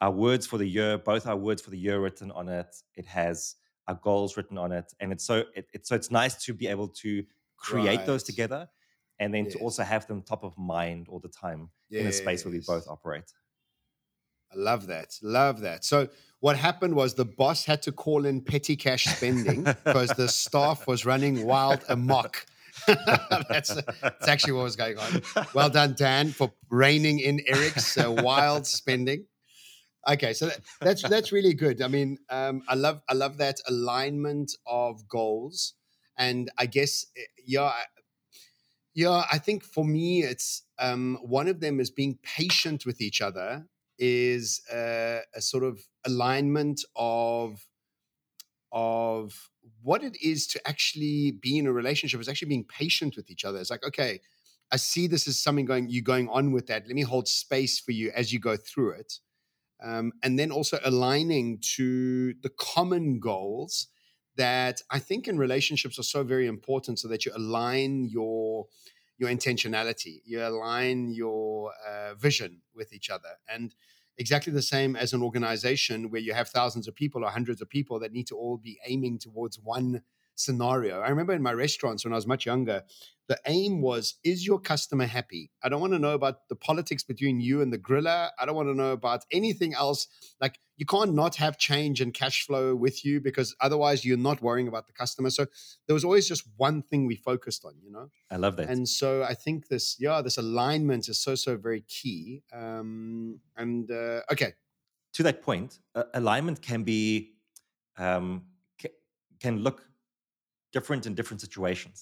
our 0.00 0.10
words 0.10 0.46
for 0.46 0.58
the 0.58 0.66
year, 0.66 0.98
both 0.98 1.26
our 1.26 1.36
words 1.36 1.62
for 1.62 1.70
the 1.70 1.78
year 1.78 2.00
written 2.00 2.30
on 2.30 2.48
it. 2.48 2.74
It 2.96 3.06
has 3.06 3.56
our 3.88 3.94
goals 3.94 4.36
written 4.36 4.58
on 4.58 4.72
it, 4.72 4.92
and 5.00 5.12
it's 5.12 5.24
so 5.24 5.44
it, 5.54 5.66
it's 5.72 5.88
so 5.88 5.94
it's 5.94 6.10
nice 6.10 6.34
to 6.44 6.54
be 6.54 6.66
able 6.68 6.88
to 6.88 7.24
create 7.56 8.06
those 8.06 8.22
together, 8.22 8.68
and 9.18 9.34
then 9.34 9.48
to 9.50 9.58
also 9.58 9.82
have 9.82 10.06
them 10.06 10.22
top 10.22 10.44
of 10.44 10.56
mind 10.56 11.08
all 11.08 11.18
the 11.18 11.28
time 11.28 11.70
in 11.90 12.06
a 12.06 12.12
space 12.12 12.44
where 12.44 12.52
we 12.52 12.60
both 12.60 12.86
operate. 12.88 13.32
I 14.52 14.56
love 14.56 14.86
that. 14.86 15.14
Love 15.22 15.60
that. 15.60 15.84
So 15.84 16.08
what 16.40 16.56
happened 16.56 16.94
was 16.94 17.14
the 17.14 17.24
boss 17.24 17.64
had 17.64 17.82
to 17.82 17.92
call 17.92 18.24
in 18.24 18.40
petty 18.40 18.76
cash 18.76 19.04
spending 19.04 19.64
because 19.64 20.10
the 20.10 20.28
staff 20.28 20.86
was 20.86 21.04
running 21.04 21.44
wild 21.44 21.84
amok. 21.88 22.46
that's, 23.48 23.74
that's 24.02 24.28
actually 24.28 24.52
what 24.52 24.64
was 24.64 24.76
going 24.76 24.98
on. 24.98 25.22
Well 25.54 25.70
done, 25.70 25.94
Dan, 25.94 26.30
for 26.30 26.52
reining 26.70 27.20
in 27.20 27.40
Erik's 27.46 27.96
uh, 27.98 28.10
wild 28.10 28.66
spending. 28.66 29.26
Okay, 30.08 30.32
so 30.32 30.46
that, 30.46 30.60
that's 30.80 31.02
that's 31.08 31.32
really 31.32 31.52
good. 31.52 31.82
I 31.82 31.88
mean, 31.88 32.18
um, 32.30 32.62
I 32.68 32.74
love 32.74 33.02
I 33.08 33.14
love 33.14 33.36
that 33.38 33.60
alignment 33.68 34.52
of 34.66 35.06
goals, 35.08 35.74
and 36.16 36.50
I 36.56 36.66
guess 36.66 37.04
eh, 37.16 37.22
yeah, 37.44 37.62
I- 37.64 37.84
yeah. 38.94 39.24
I 39.30 39.38
think 39.38 39.64
for 39.64 39.84
me, 39.84 40.22
it's 40.22 40.62
um, 40.78 41.18
one 41.22 41.48
of 41.48 41.60
them 41.60 41.80
is 41.80 41.90
being 41.90 42.18
patient 42.22 42.86
with 42.86 43.00
each 43.00 43.20
other 43.20 43.66
is 43.98 44.62
uh, 44.72 45.20
a 45.34 45.40
sort 45.40 45.64
of 45.64 45.80
alignment 46.06 46.84
of 46.96 47.66
of 48.70 49.50
what 49.82 50.02
it 50.02 50.16
is 50.22 50.46
to 50.48 50.68
actually 50.68 51.32
be 51.32 51.58
in 51.58 51.66
a 51.66 51.72
relationship 51.72 52.20
is 52.20 52.28
actually 52.28 52.48
being 52.48 52.64
patient 52.64 53.16
with 53.16 53.30
each 53.30 53.44
other. 53.44 53.58
It's 53.58 53.70
like, 53.70 53.84
okay, 53.84 54.20
I 54.70 54.76
see 54.76 55.06
this 55.06 55.26
is 55.26 55.42
something 55.42 55.64
going 55.64 55.88
you 55.88 56.02
going 56.02 56.28
on 56.28 56.52
with 56.52 56.66
that. 56.66 56.86
Let 56.86 56.94
me 56.94 57.02
hold 57.02 57.28
space 57.28 57.80
for 57.80 57.92
you 57.92 58.10
as 58.14 58.32
you 58.32 58.38
go 58.38 58.56
through 58.56 58.92
it. 58.92 59.14
Um, 59.82 60.12
and 60.22 60.38
then 60.38 60.50
also 60.50 60.78
aligning 60.84 61.60
to 61.76 62.34
the 62.42 62.50
common 62.50 63.20
goals 63.20 63.88
that 64.36 64.82
I 64.90 64.98
think 64.98 65.28
in 65.28 65.38
relationships 65.38 65.98
are 65.98 66.04
so 66.04 66.22
very 66.22 66.46
important 66.46 66.98
so 66.98 67.08
that 67.08 67.24
you 67.24 67.32
align 67.34 68.08
your 68.10 68.66
your 69.18 69.30
intentionality, 69.30 70.20
you 70.24 70.40
align 70.40 71.08
your 71.12 71.72
uh, 71.88 72.14
vision 72.14 72.60
with 72.74 72.92
each 72.92 73.10
other. 73.10 73.30
And 73.48 73.74
exactly 74.18 74.52
the 74.52 74.62
same 74.62 74.96
as 74.96 75.12
an 75.12 75.22
organization 75.22 76.10
where 76.10 76.20
you 76.20 76.34
have 76.34 76.48
thousands 76.48 76.88
of 76.88 76.94
people 76.94 77.24
or 77.24 77.30
hundreds 77.30 77.60
of 77.62 77.68
people 77.68 78.00
that 78.00 78.12
need 78.12 78.26
to 78.26 78.36
all 78.36 78.56
be 78.56 78.78
aiming 78.86 79.18
towards 79.18 79.58
one 79.58 80.02
scenario. 80.38 81.00
I 81.00 81.08
remember 81.08 81.32
in 81.32 81.42
my 81.42 81.52
restaurants 81.52 82.04
when 82.04 82.12
I 82.12 82.16
was 82.16 82.26
much 82.26 82.46
younger, 82.46 82.84
the 83.28 83.38
aim 83.46 83.82
was 83.82 84.14
is 84.24 84.46
your 84.46 84.58
customer 84.58 85.06
happy? 85.06 85.50
I 85.62 85.68
don't 85.68 85.80
want 85.80 85.92
to 85.92 85.98
know 85.98 86.12
about 86.12 86.48
the 86.48 86.56
politics 86.56 87.02
between 87.02 87.40
you 87.40 87.60
and 87.60 87.72
the 87.72 87.78
griller. 87.78 88.30
I 88.38 88.46
don't 88.46 88.56
want 88.56 88.68
to 88.68 88.74
know 88.74 88.92
about 88.92 89.24
anything 89.30 89.74
else. 89.74 90.08
Like 90.40 90.58
you 90.76 90.86
can't 90.86 91.12
not 91.14 91.36
have 91.36 91.58
change 91.58 92.00
and 92.00 92.14
cash 92.14 92.46
flow 92.46 92.74
with 92.74 93.04
you 93.04 93.20
because 93.20 93.54
otherwise 93.60 94.04
you're 94.04 94.16
not 94.16 94.40
worrying 94.40 94.68
about 94.68 94.86
the 94.86 94.92
customer. 94.94 95.28
So 95.30 95.46
there 95.86 95.94
was 95.94 96.04
always 96.04 96.26
just 96.26 96.44
one 96.56 96.82
thing 96.82 97.06
we 97.06 97.16
focused 97.16 97.64
on, 97.64 97.74
you 97.82 97.90
know? 97.90 98.10
I 98.30 98.36
love 98.36 98.56
that. 98.56 98.68
and 98.70 98.88
so 98.88 99.22
I 99.22 99.34
think 99.34 99.68
this, 99.68 99.96
yeah, 99.98 100.22
this 100.22 100.38
alignment 100.38 101.08
is 101.08 101.18
so 101.18 101.34
so 101.34 101.56
very 101.56 101.82
key. 101.82 102.42
Um, 102.52 103.40
and 103.56 103.90
uh, 103.90 104.20
okay, 104.32 104.54
to 105.14 105.22
that 105.24 105.42
point, 105.42 105.80
uh, 105.94 106.04
alignment 106.14 106.62
can 106.62 106.82
be 106.82 107.34
um, 107.98 108.44
ca- 108.80 108.94
can 109.40 109.58
look 109.58 109.87
different 110.78 111.06
in 111.06 111.12
different 111.14 111.40
situations. 111.46 111.96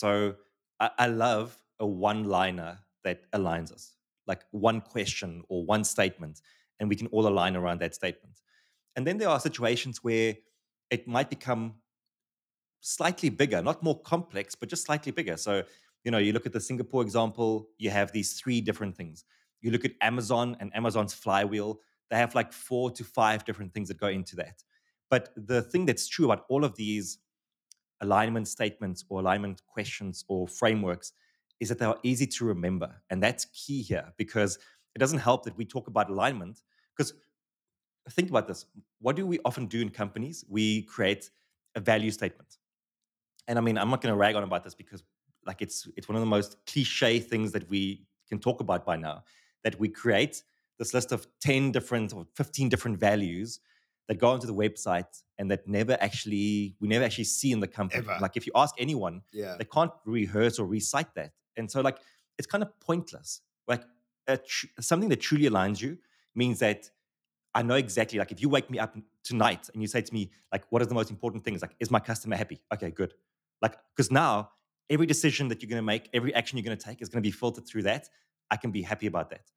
So 0.00 0.10
I, 0.84 0.88
I 1.04 1.06
love 1.26 1.48
a 1.86 1.86
one-liner 1.86 2.72
that 3.06 3.18
aligns 3.38 3.70
us, 3.76 3.84
like 4.26 4.42
one 4.50 4.80
question 4.94 5.30
or 5.50 5.58
one 5.74 5.84
statement, 5.84 6.40
and 6.78 6.88
we 6.90 6.96
can 7.00 7.08
all 7.14 7.26
align 7.32 7.54
around 7.56 7.78
that 7.80 7.94
statement. 7.94 8.36
And 8.94 9.06
then 9.06 9.18
there 9.18 9.30
are 9.34 9.40
situations 9.48 9.94
where 10.06 10.30
it 10.90 11.02
might 11.06 11.30
become 11.36 11.62
slightly 12.80 13.30
bigger, 13.42 13.60
not 13.70 13.82
more 13.82 13.98
complex, 14.14 14.54
but 14.54 14.70
just 14.74 14.84
slightly 14.86 15.12
bigger. 15.12 15.36
So, 15.36 15.52
you 16.04 16.10
know, 16.12 16.22
you 16.26 16.32
look 16.32 16.46
at 16.46 16.52
the 16.52 16.60
Singapore 16.70 17.02
example, 17.02 17.50
you 17.78 17.90
have 17.90 18.08
these 18.12 18.30
three 18.40 18.60
different 18.68 18.96
things. 18.96 19.24
You 19.60 19.70
look 19.70 19.84
at 19.84 19.92
Amazon 20.00 20.56
and 20.60 20.70
Amazon's 20.74 21.14
flywheel, 21.14 21.80
they 22.10 22.16
have 22.16 22.34
like 22.34 22.52
four 22.52 22.90
to 22.92 23.04
five 23.04 23.44
different 23.44 23.72
things 23.74 23.88
that 23.88 23.98
go 23.98 24.08
into 24.08 24.36
that. 24.36 24.62
But 25.10 25.30
the 25.36 25.62
thing 25.62 25.86
that's 25.86 26.08
true 26.14 26.26
about 26.26 26.44
all 26.48 26.64
of 26.64 26.72
these 26.76 27.18
alignment 28.00 28.48
statements 28.48 29.04
or 29.08 29.20
alignment 29.20 29.62
questions 29.66 30.24
or 30.28 30.46
frameworks 30.46 31.12
is 31.60 31.68
that 31.68 31.78
they 31.78 31.86
are 31.86 31.98
easy 32.02 32.26
to 32.26 32.44
remember. 32.44 33.02
And 33.10 33.22
that's 33.22 33.46
key 33.46 33.82
here 33.82 34.12
because 34.16 34.58
it 34.94 34.98
doesn't 34.98 35.18
help 35.18 35.44
that 35.44 35.56
we 35.56 35.64
talk 35.64 35.88
about 35.88 36.10
alignment 36.10 36.62
because 36.96 37.14
think 38.10 38.30
about 38.30 38.46
this. 38.48 38.66
What 39.00 39.16
do 39.16 39.26
we 39.26 39.38
often 39.44 39.66
do 39.66 39.80
in 39.80 39.90
companies? 39.90 40.44
We 40.48 40.82
create 40.82 41.30
a 41.74 41.80
value 41.80 42.10
statement. 42.10 42.58
And 43.48 43.58
I 43.58 43.62
mean, 43.62 43.78
I'm 43.78 43.90
not 43.90 44.00
going 44.00 44.12
to 44.12 44.18
rag 44.18 44.34
on 44.34 44.42
about 44.42 44.64
this 44.64 44.74
because 44.74 45.02
like 45.46 45.62
it's 45.62 45.88
it's 45.96 46.08
one 46.08 46.16
of 46.16 46.20
the 46.20 46.26
most 46.26 46.56
cliche 46.66 47.20
things 47.20 47.52
that 47.52 47.68
we 47.70 48.06
can 48.28 48.38
talk 48.38 48.60
about 48.60 48.84
by 48.84 48.96
now 48.96 49.22
that 49.62 49.78
we 49.78 49.88
create 49.88 50.42
this 50.78 50.92
list 50.92 51.12
of 51.12 51.26
10 51.40 51.72
different 51.72 52.12
or 52.12 52.26
15 52.34 52.68
different 52.68 52.98
values 52.98 53.60
that 54.08 54.18
go 54.18 54.28
onto 54.28 54.46
the 54.46 54.54
website 54.54 55.22
and 55.38 55.50
that 55.50 55.66
never 55.66 55.96
actually 56.00 56.76
we 56.80 56.88
never 56.88 57.04
actually 57.04 57.24
see 57.24 57.52
in 57.52 57.60
the 57.60 57.66
company. 57.66 58.04
Ever. 58.06 58.18
Like 58.20 58.36
if 58.36 58.46
you 58.46 58.52
ask 58.54 58.74
anyone, 58.78 59.22
yeah, 59.32 59.56
they 59.58 59.64
can't 59.64 59.92
rehearse 60.04 60.58
or 60.58 60.66
recite 60.66 61.14
that. 61.14 61.32
And 61.56 61.70
so, 61.70 61.80
like, 61.80 61.98
it's 62.38 62.46
kind 62.46 62.62
of 62.62 62.78
pointless. 62.80 63.40
Like, 63.66 63.82
tr- 64.46 64.66
something 64.78 65.08
that 65.08 65.20
truly 65.20 65.48
aligns 65.48 65.80
you 65.80 65.98
means 66.34 66.58
that 66.58 66.90
I 67.54 67.62
know 67.62 67.76
exactly, 67.76 68.18
like, 68.18 68.30
if 68.30 68.42
you 68.42 68.50
wake 68.50 68.68
me 68.68 68.78
up 68.78 68.94
tonight 69.24 69.70
and 69.72 69.80
you 69.80 69.88
say 69.88 70.02
to 70.02 70.12
me, 70.12 70.30
like, 70.52 70.64
what 70.68 70.82
is 70.82 70.88
the 70.88 70.94
most 70.94 71.10
important 71.10 71.44
thing? 71.44 71.54
It's 71.54 71.62
like, 71.62 71.74
is 71.80 71.90
my 71.90 71.98
customer 71.98 72.36
happy? 72.36 72.60
Okay, 72.74 72.90
good. 72.90 73.14
Like, 73.62 73.78
because 73.94 74.10
now 74.10 74.50
every 74.90 75.06
decision 75.06 75.48
that 75.48 75.62
you're 75.62 75.70
going 75.70 75.78
to 75.78 75.86
make, 75.86 76.10
every 76.12 76.34
action 76.34 76.58
you're 76.58 76.64
going 76.66 76.76
to 76.76 76.84
take 76.84 77.00
is 77.00 77.08
going 77.08 77.22
to 77.22 77.26
be 77.26 77.30
filtered 77.30 77.66
through 77.66 77.84
that. 77.84 78.10
I 78.50 78.56
can 78.56 78.70
be 78.70 78.82
happy 78.82 79.06
about 79.06 79.30
that. 79.30 79.50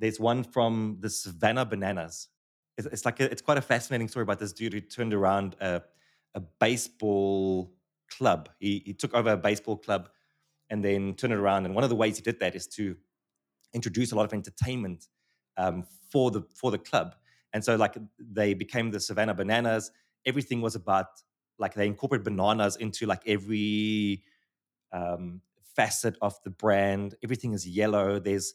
There's 0.00 0.18
one 0.18 0.42
from 0.42 0.98
the 1.00 1.08
Savannah 1.08 1.64
Bananas. 1.64 2.28
It's, 2.76 2.86
it's 2.86 3.04
like, 3.04 3.20
a, 3.20 3.30
it's 3.30 3.42
quite 3.42 3.58
a 3.58 3.62
fascinating 3.62 4.08
story 4.08 4.22
about 4.22 4.38
this 4.38 4.52
dude 4.52 4.72
who 4.72 4.80
turned 4.80 5.14
around 5.14 5.56
a, 5.60 5.82
a 6.34 6.40
baseball 6.40 7.72
club. 8.10 8.48
He, 8.58 8.82
he 8.84 8.92
took 8.92 9.14
over 9.14 9.32
a 9.32 9.36
baseball 9.36 9.76
club 9.76 10.08
and 10.70 10.84
then 10.84 11.14
turn 11.14 11.32
it 11.32 11.36
around. 11.36 11.64
And 11.64 11.74
one 11.74 11.84
of 11.84 11.90
the 11.90 11.96
ways 11.96 12.16
he 12.16 12.22
did 12.22 12.40
that 12.40 12.54
is 12.54 12.66
to 12.68 12.96
introduce 13.72 14.12
a 14.12 14.16
lot 14.16 14.24
of 14.24 14.32
entertainment 14.32 15.06
um, 15.56 15.84
for 16.10 16.30
the 16.30 16.42
for 16.54 16.70
the 16.70 16.78
club. 16.78 17.14
And 17.52 17.64
so 17.64 17.76
like 17.76 17.96
they 18.18 18.54
became 18.54 18.90
the 18.90 19.00
Savannah 19.00 19.34
Bananas. 19.34 19.90
Everything 20.24 20.60
was 20.60 20.74
about 20.74 21.06
like 21.58 21.74
they 21.74 21.86
incorporate 21.86 22.24
bananas 22.24 22.76
into 22.76 23.06
like 23.06 23.22
every 23.26 24.22
um, 24.92 25.40
facet 25.74 26.16
of 26.20 26.34
the 26.44 26.50
brand. 26.50 27.14
Everything 27.22 27.52
is 27.52 27.66
yellow. 27.66 28.18
There's 28.18 28.54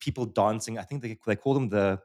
people 0.00 0.26
dancing. 0.26 0.78
I 0.78 0.82
think 0.82 1.02
they 1.02 1.18
they 1.26 1.36
call 1.36 1.54
them 1.54 1.68
the 1.68 2.00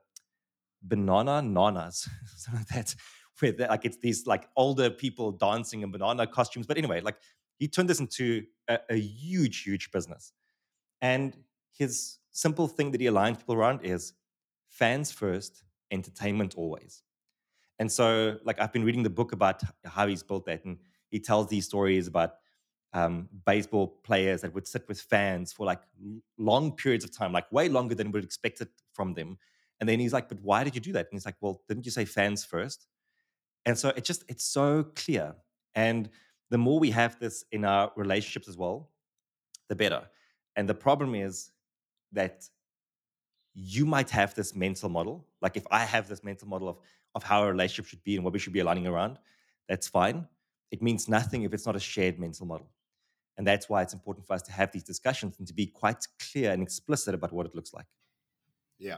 banana 0.82 1.42
nanas, 1.42 2.10
something 2.36 2.62
like 2.62 2.68
that. 2.70 2.96
Where 3.40 3.68
like 3.68 3.86
it's 3.86 3.98
these 3.98 4.26
like 4.26 4.48
older 4.56 4.90
people 4.90 5.32
dancing 5.32 5.82
in 5.82 5.92
banana 5.92 6.26
costumes. 6.26 6.66
But 6.66 6.78
anyway, 6.78 7.02
like 7.02 7.18
he 7.60 7.68
turned 7.68 7.90
this 7.90 8.00
into 8.00 8.44
a, 8.68 8.80
a 8.90 8.96
huge, 8.96 9.64
huge 9.64 9.92
business. 9.92 10.34
And 11.02 11.38
his 11.78 12.18
simple 12.32 12.68
thing 12.68 12.92
that 12.92 13.02
he 13.02 13.08
aligned 13.08 13.40
people 13.40 13.56
around 13.56 13.82
is 13.84 14.14
fans 14.70 15.12
first, 15.12 15.64
entertainment 15.92 16.56
always. 16.56 17.04
And 17.80 17.92
so, 17.92 18.38
like, 18.44 18.60
I've 18.60 18.74
been 18.74 18.84
reading 18.84 19.04
the 19.04 19.10
book 19.10 19.34
about 19.34 19.62
how 19.86 20.08
he's 20.08 20.24
built 20.24 20.46
that, 20.46 20.66
and 20.66 20.80
he 21.10 21.20
tells 21.20 21.48
these 21.48 21.66
stories 21.66 22.08
about 22.08 22.32
um, 22.94 23.30
baseball 23.46 24.00
players 24.04 24.42
that 24.42 24.54
would 24.54 24.68
sit 24.68 24.88
with 24.88 25.00
fans 25.00 25.54
for 25.54 25.66
like 25.66 25.82
long 26.38 26.72
periods 26.72 27.04
of 27.04 27.16
time, 27.16 27.32
like 27.32 27.52
way 27.52 27.70
longer 27.70 27.94
than 27.94 28.12
we'd 28.12 28.24
expect 28.24 28.62
it 28.62 28.70
from 28.94 29.14
them. 29.14 29.38
And 29.80 29.88
then 29.88 30.00
he's 30.00 30.14
like, 30.14 30.30
"But 30.30 30.42
why 30.42 30.64
did 30.64 30.76
you 30.76 30.82
do 30.82 30.94
that?" 30.94 31.08
And 31.08 31.14
he's 31.14 31.26
like, 31.26 31.38
"Well, 31.42 31.62
didn't 31.68 31.86
you 31.86 31.92
say 31.92 32.06
fans 32.06 32.44
first? 32.44 32.88
And 33.66 33.78
so 33.78 33.90
it 33.90 34.04
just 34.06 34.24
it's 34.28 34.46
so 34.46 34.84
clear. 34.96 35.36
And 35.76 36.10
the 36.50 36.58
more 36.58 36.80
we 36.80 36.92
have 36.92 37.20
this 37.20 37.44
in 37.52 37.66
our 37.66 37.92
relationships 37.96 38.48
as 38.48 38.58
well, 38.58 38.90
the 39.68 39.76
better. 39.76 40.04
And 40.56 40.68
the 40.68 40.74
problem 40.74 41.14
is 41.14 41.52
that 42.14 42.50
you 43.54 43.86
might 43.86 44.10
have 44.12 44.34
this 44.36 44.56
mental 44.56 44.90
model. 44.90 45.28
Like 45.42 45.58
if 45.58 45.66
I 45.70 45.84
have 45.84 46.08
this 46.08 46.24
mental 46.24 46.48
model 46.48 46.70
of, 46.70 46.78
of 47.16 47.24
how 47.24 47.44
a 47.44 47.48
relationship 47.48 47.88
should 47.88 48.04
be 48.04 48.16
and 48.16 48.24
what 48.24 48.34
we 48.34 48.40
should 48.40 48.54
be 48.54 48.60
aligning 48.60 48.88
around, 48.88 49.20
that's 49.68 49.88
fine. 49.88 50.28
It 50.72 50.82
means 50.82 51.10
nothing 51.10 51.44
if 51.44 51.54
it's 51.54 51.66
not 51.66 51.76
a 51.76 51.80
shared 51.80 52.20
mental 52.20 52.46
model. 52.46 52.70
And 53.38 53.46
that's 53.46 53.68
why 53.70 53.82
it's 53.82 53.94
important 53.94 54.26
for 54.26 54.34
us 54.34 54.42
to 54.44 54.52
have 54.52 54.72
these 54.72 54.84
discussions 54.84 55.38
and 55.38 55.48
to 55.48 55.54
be 55.54 55.68
quite 55.68 56.08
clear 56.32 56.52
and 56.52 56.64
explicit 56.64 57.14
about 57.14 57.34
what 57.34 57.46
it 57.46 57.54
looks 57.56 57.74
like. 57.74 57.86
Yeah. 58.80 58.98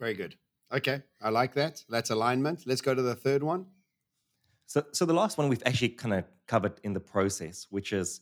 Very 0.00 0.14
good. 0.14 0.36
Okay. 0.72 1.02
I 1.22 1.30
like 1.30 1.54
that. 1.54 1.84
That's 1.88 2.10
alignment. 2.10 2.64
Let's 2.66 2.80
go 2.80 2.94
to 2.94 3.02
the 3.02 3.14
third 3.14 3.42
one. 3.42 3.66
So, 4.66 4.82
so 4.92 5.04
the 5.04 5.12
last 5.12 5.38
one 5.38 5.48
we've 5.48 5.62
actually 5.66 5.90
kind 5.90 6.14
of 6.14 6.24
covered 6.46 6.80
in 6.82 6.94
the 6.94 7.00
process, 7.00 7.66
which 7.70 7.92
is 7.92 8.20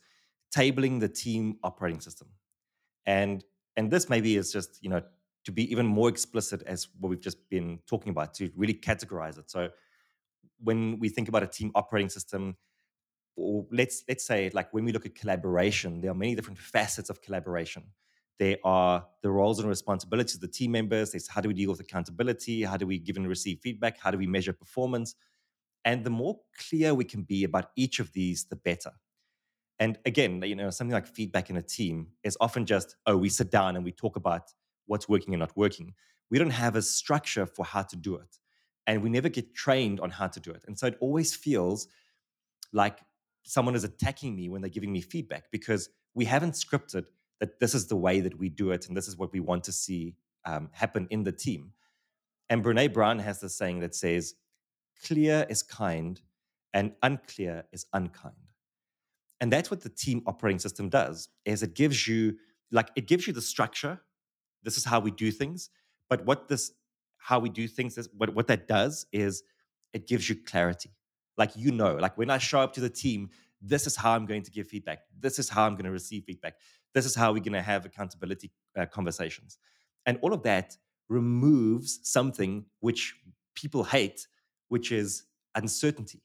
tabling 0.55 1.01
the 1.01 1.09
team 1.09 1.57
operating 1.63 2.01
system. 2.01 2.29
And 3.07 3.45
and 3.77 3.91
this 3.91 4.09
maybe 4.11 4.37
is 4.37 4.53
just, 4.53 4.79
you 4.83 4.91
know, 4.91 5.03
to 5.45 5.53
be 5.53 5.71
even 5.73 5.87
more 5.87 6.09
explicit 6.09 6.63
as 6.67 6.89
what 7.01 7.09
we've 7.09 7.21
just 7.21 7.49
been 7.49 7.79
talking 7.87 8.11
about, 8.11 8.35
to 8.35 8.51
really 8.55 8.75
categorize 8.75 9.39
it. 9.39 9.51
So 9.51 9.71
when 10.59 10.99
we 10.99 11.09
think 11.09 11.29
about 11.29 11.43
a 11.43 11.47
team 11.47 11.73
operating 11.75 12.11
system, 12.11 12.57
or 13.35 13.67
let's 13.73 14.05
let's 14.09 14.25
say 14.27 14.51
like 14.53 14.73
when 14.75 14.85
we 14.85 14.93
look 14.93 15.07
at 15.07 15.15
collaboration, 15.15 16.01
there 16.01 16.11
are 16.11 16.15
many 16.15 16.35
different 16.35 16.59
facets 16.59 17.09
of 17.09 17.23
collaboration. 17.23 17.85
There 18.39 18.57
are 18.65 19.07
the 19.23 19.31
roles 19.31 19.61
and 19.61 19.69
responsibilities 19.69 20.37
of 20.37 20.41
the 20.41 20.49
team 20.49 20.73
members. 20.73 21.13
There's 21.13 21.29
how 21.29 21.41
do 21.41 21.49
we 21.49 21.55
deal 21.55 21.71
with 21.71 21.81
accountability? 21.81 22.63
How 22.63 22.77
do 22.77 22.87
we 22.87 22.99
give 22.99 23.17
and 23.17 23.29
receive 23.29 23.61
feedback? 23.61 23.99
How 24.01 24.11
do 24.11 24.19
we 24.19 24.27
measure 24.27 24.53
performance? 24.53 25.15
And 25.85 26.05
the 26.05 26.11
more 26.11 26.39
clear 26.69 26.95
we 26.95 27.05
can 27.05 27.23
be 27.23 27.45
about 27.45 27.67
each 27.77 27.99
of 28.01 28.13
these, 28.13 28.45
the 28.45 28.57
better. 28.57 28.93
And 29.79 29.99
again, 30.07 30.41
you 30.43 30.55
know, 30.55 30.71
something 30.71 30.95
like 30.95 31.07
feedback 31.07 31.51
in 31.51 31.57
a 31.57 31.63
team 31.63 32.09
is 32.23 32.37
often 32.41 32.67
just, 32.67 32.97
oh, 33.07 33.17
we 33.17 33.29
sit 33.29 33.51
down 33.51 33.75
and 33.75 33.85
we 33.85 33.93
talk 33.93 34.17
about 34.17 34.53
what's 34.87 35.09
working 35.09 35.35
and 35.35 35.41
not 35.41 35.57
working. 35.57 35.95
We 36.31 36.39
don't 36.39 36.51
have 36.51 36.77
a 36.77 36.83
structure 36.83 37.47
for 37.47 37.65
how 37.65 37.83
to 37.83 37.97
do 37.97 38.17
it. 38.17 38.39
And 38.87 39.03
we 39.03 39.11
never 39.11 39.29
get 39.29 39.55
trained 39.55 40.01
on 40.01 40.11
how 40.11 40.29
to 40.29 40.41
do 40.41 40.51
it. 40.51 40.63
And 40.67 40.79
so 40.79 40.87
it 40.87 40.97
always 41.01 41.35
feels 41.35 41.89
like 42.73 43.01
someone 43.45 43.75
is 43.75 43.85
attacking 43.85 44.35
me 44.37 44.49
when 44.49 44.61
they're 44.61 44.71
giving 44.71 44.93
me 44.93 45.01
feedback 45.01 45.45
because 45.51 45.89
we 46.15 46.25
haven't 46.25 46.53
scripted 46.53 47.07
that 47.43 47.59
this 47.59 47.75
is 47.75 47.89
the 47.89 47.97
way 47.97 48.21
that 48.21 48.39
we 48.39 48.49
do 48.49 48.71
it 48.71 48.87
and 48.87 48.97
this 48.97 49.09
is 49.09 49.17
what 49.17 49.33
we 49.33 49.41
want 49.41 49.65
to 49.65 49.73
see 49.73 50.15
um, 50.45 50.71
happen 50.71 51.09
in 51.11 51.25
the 51.25 51.33
team. 51.33 51.73
And 52.49 52.63
Brene 52.65 52.93
Brown 52.93 53.19
has 53.19 53.41
this 53.41 53.57
saying 53.57 53.81
that 53.81 53.97
says, 53.97 54.35
clear 55.05 55.45
is 55.51 55.61
kind 55.61 56.21
and 56.73 56.93
unclear 57.03 57.65
is 57.73 57.87
unkind. 57.93 58.37
And 59.41 59.53
that's 59.53 59.73
what 59.73 59.81
the 59.81 59.89
team 59.89 60.23
operating 60.25 60.61
system 60.61 60.89
does 60.89 61.31
is 61.45 61.65
it 61.65 61.75
gives 61.75 62.07
you 62.07 62.37
like 62.71 62.91
it 62.95 63.09
gives 63.09 63.27
you 63.27 63.33
the 63.33 63.43
structure. 63.43 64.01
This 64.63 64.77
is 64.77 64.85
how 64.85 65.01
we 65.01 65.11
do 65.11 65.33
things. 65.33 65.69
But 66.09 66.25
what 66.25 66.47
this 66.47 66.71
how 67.17 67.41
we 67.41 67.49
do 67.49 67.67
things 67.67 67.99
is 67.99 68.09
what, 68.17 68.37
what 68.37 68.47
that 68.47 68.69
does 68.69 69.07
is 69.11 69.43
it 69.93 70.07
gives 70.07 70.29
you 70.29 70.37
clarity. 70.37 70.91
Like 71.37 71.57
you 71.57 71.73
know, 71.73 71.97
like 71.97 72.17
when 72.17 72.31
I 72.31 72.39
show 72.39 72.61
up 72.61 72.73
to 72.75 72.81
the 72.81 72.89
team, 72.89 73.31
this 73.61 73.89
is 73.89 73.97
how 73.97 74.13
I'm 74.13 74.27
going 74.27 74.43
to 74.43 74.51
give 74.53 74.69
feedback. 74.69 75.01
This 75.19 75.41
is 75.41 75.49
how 75.49 75.67
I'm 75.67 75.75
going 75.75 75.87
to 75.87 75.91
receive 75.91 76.25
feedback. 76.25 76.55
This 76.95 77.07
is 77.07 77.15
how 77.15 77.33
we're 77.33 77.41
going 77.41 77.53
to 77.53 77.63
have 77.63 77.85
accountability 77.85 78.51
uh, 78.79 78.87
conversations. 78.87 79.59
And 80.07 80.19
all 80.21 80.33
of 80.33 80.43
that 80.43 80.77
removes 81.09 82.01
something 82.03 82.65
which 82.81 83.15
people 83.55 83.85
hate, 83.85 84.27
which 84.69 84.93
is 84.93 85.25
uncertainty. 85.55 86.23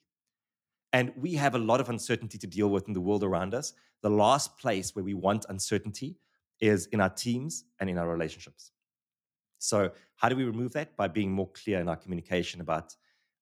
And 0.93 1.11
we 1.17 1.33
have 1.33 1.55
a 1.55 1.59
lot 1.59 1.79
of 1.79 1.89
uncertainty 1.89 2.37
to 2.37 2.47
deal 2.47 2.69
with 2.69 2.87
in 2.87 2.93
the 2.93 3.01
world 3.01 3.23
around 3.23 3.53
us. 3.53 3.73
The 4.01 4.09
last 4.09 4.57
place 4.57 4.95
where 4.95 5.03
we 5.03 5.13
want 5.13 5.45
uncertainty 5.49 6.17
is 6.59 6.87
in 6.87 7.01
our 7.01 7.09
teams 7.09 7.65
and 7.79 7.89
in 7.89 7.97
our 7.97 8.07
relationships. 8.07 8.71
So, 9.59 9.91
how 10.15 10.29
do 10.29 10.35
we 10.35 10.43
remove 10.43 10.73
that? 10.73 10.95
By 10.95 11.07
being 11.07 11.31
more 11.31 11.49
clear 11.49 11.79
in 11.79 11.89
our 11.89 11.95
communication 11.95 12.61
about 12.61 12.95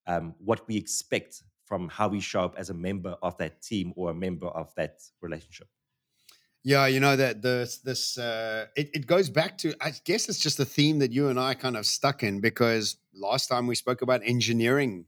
um, 0.08 0.36
what 0.40 0.68
we 0.68 0.78
expect 0.78 1.44
from 1.66 1.90
how 1.90 2.08
we 2.08 2.20
show 2.20 2.42
up 2.42 2.56
as 2.58 2.70
a 2.70 2.74
member 2.74 3.16
of 3.22 3.38
that 3.38 3.62
team 3.62 3.94
or 3.96 4.12
a 4.12 4.14
member 4.14 4.48
of 4.48 4.74
that 4.76 5.02
relationship. 5.22 5.68
Yeah, 6.68 6.88
you 6.88 7.00
know 7.00 7.16
that 7.16 7.44
this 7.44 7.78
this 7.78 8.18
uh, 8.18 8.66
it, 8.76 8.90
it 8.96 9.06
goes 9.06 9.30
back 9.30 9.56
to 9.60 9.76
I 9.80 9.92
guess 10.04 10.28
it's 10.28 10.40
just 10.40 10.60
a 10.60 10.66
theme 10.66 10.98
that 10.98 11.12
you 11.12 11.28
and 11.28 11.40
I 11.40 11.54
kind 11.54 11.78
of 11.78 11.86
stuck 11.86 12.24
in 12.24 12.40
because 12.40 12.98
last 13.14 13.50
time 13.50 13.68
we 13.68 13.76
spoke 13.76 14.02
about 14.02 14.22
engineering 14.26 15.06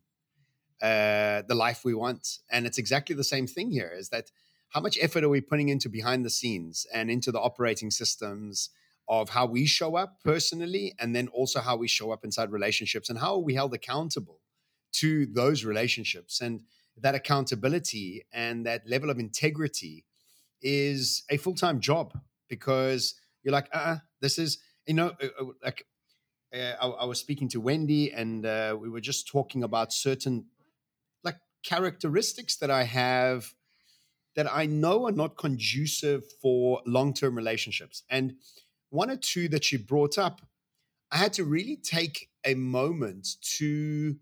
uh, 0.84 1.42
the 1.48 1.56
life 1.56 1.84
we 1.84 1.96
want, 1.96 2.38
and 2.52 2.68
it's 2.68 2.78
exactly 2.78 3.16
the 3.16 3.24
same 3.24 3.48
thing 3.48 3.72
here. 3.72 3.92
Is 3.92 4.10
that 4.10 4.30
how 4.70 4.82
much 4.82 5.00
effort 5.02 5.24
are 5.24 5.30
we 5.30 5.42
putting 5.42 5.70
into 5.70 5.90
behind 5.90 6.24
the 6.24 6.30
scenes 6.30 6.86
and 6.94 7.10
into 7.10 7.32
the 7.32 7.40
operating 7.40 7.90
systems 7.90 8.70
of 9.10 9.30
how 9.30 9.48
we 9.48 9.66
show 9.66 9.96
up 9.96 10.20
personally, 10.24 10.94
and 11.00 11.16
then 11.16 11.28
also 11.30 11.60
how 11.60 11.76
we 11.76 11.88
show 11.88 12.12
up 12.12 12.24
inside 12.24 12.52
relationships, 12.52 13.10
and 13.10 13.18
how 13.18 13.34
are 13.34 13.40
we 13.40 13.56
held 13.56 13.74
accountable 13.74 14.42
to 14.92 15.26
those 15.26 15.66
relationships 15.66 16.40
and 16.40 16.62
that 17.02 17.16
accountability 17.16 18.24
and 18.32 18.64
that 18.68 18.88
level 18.88 19.10
of 19.10 19.18
integrity 19.18 20.06
is 20.62 21.24
a 21.30 21.38
full-time 21.38 21.80
job 21.80 22.18
because 22.50 23.16
you're 23.44 23.54
like 23.54 23.70
uh 23.74 23.98
this 24.22 24.38
is 24.38 24.60
you 24.86 24.94
know 24.94 25.14
uh, 25.22 25.28
uh, 25.40 25.46
like 25.64 25.86
uh, 26.54 26.74
I, 26.82 26.88
I, 26.88 27.06
was 27.06 27.20
speaking 27.20 27.50
to 27.50 27.62
wendy 27.62 28.12
and 28.12 28.46
uh, 28.46 28.76
we 28.80 28.90
were 28.90 29.02
just 29.02 29.28
talking 29.28 29.64
about 29.64 29.92
certain 29.92 30.46
like 31.24 31.38
characteristics 31.64 32.56
that 32.58 32.72
i 32.72 32.84
have 32.84 33.54
that 34.36 34.48
i 34.52 34.66
know 34.66 35.06
are 35.06 35.12
not 35.12 35.38
conducive 35.38 36.24
for 36.42 36.82
long-term 36.86 37.36
relationships 37.36 38.04
and 38.10 38.36
one 38.90 39.10
or 39.12 39.18
two 39.18 39.48
that 39.50 39.64
she 39.66 39.78
brought 39.78 40.18
up 40.18 40.42
i 41.12 41.18
had 41.18 41.34
to 41.34 41.44
really 41.44 41.76
take 41.76 42.30
a 42.46 42.56
moment 42.56 43.28
to 43.42 44.16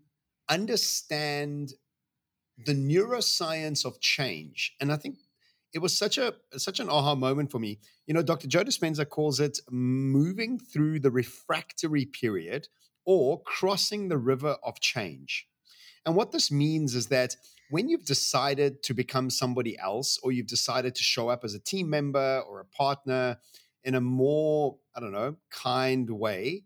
understand 0.48 1.72
the 2.58 2.72
neuroscience 2.72 3.84
of 3.84 4.00
change. 4.00 4.74
And 4.80 4.92
I 4.92 4.96
think 4.96 5.18
it 5.72 5.80
was 5.80 5.96
such 5.96 6.18
a 6.18 6.34
such 6.56 6.80
an 6.80 6.88
aha 6.88 7.14
moment 7.14 7.50
for 7.50 7.58
me. 7.58 7.78
You 8.06 8.14
know, 8.14 8.22
Dr. 8.22 8.48
Joe 8.48 8.64
Dispenza 8.64 9.08
calls 9.08 9.40
it 9.40 9.58
moving 9.70 10.58
through 10.58 11.00
the 11.00 11.10
refractory 11.10 12.06
period 12.06 12.68
or 13.04 13.42
crossing 13.42 14.08
the 14.08 14.18
river 14.18 14.56
of 14.62 14.80
change. 14.80 15.46
And 16.04 16.14
what 16.14 16.32
this 16.32 16.50
means 16.50 16.94
is 16.94 17.06
that 17.08 17.36
when 17.70 17.88
you've 17.88 18.04
decided 18.04 18.82
to 18.84 18.94
become 18.94 19.28
somebody 19.28 19.76
else 19.78 20.18
or 20.22 20.30
you've 20.30 20.46
decided 20.46 20.94
to 20.94 21.02
show 21.02 21.28
up 21.28 21.44
as 21.44 21.54
a 21.54 21.58
team 21.58 21.90
member 21.90 22.42
or 22.48 22.60
a 22.60 22.64
partner 22.64 23.38
in 23.82 23.94
a 23.94 24.00
more, 24.00 24.78
I 24.94 25.00
don't 25.00 25.12
know, 25.12 25.36
kind 25.50 26.08
way, 26.10 26.64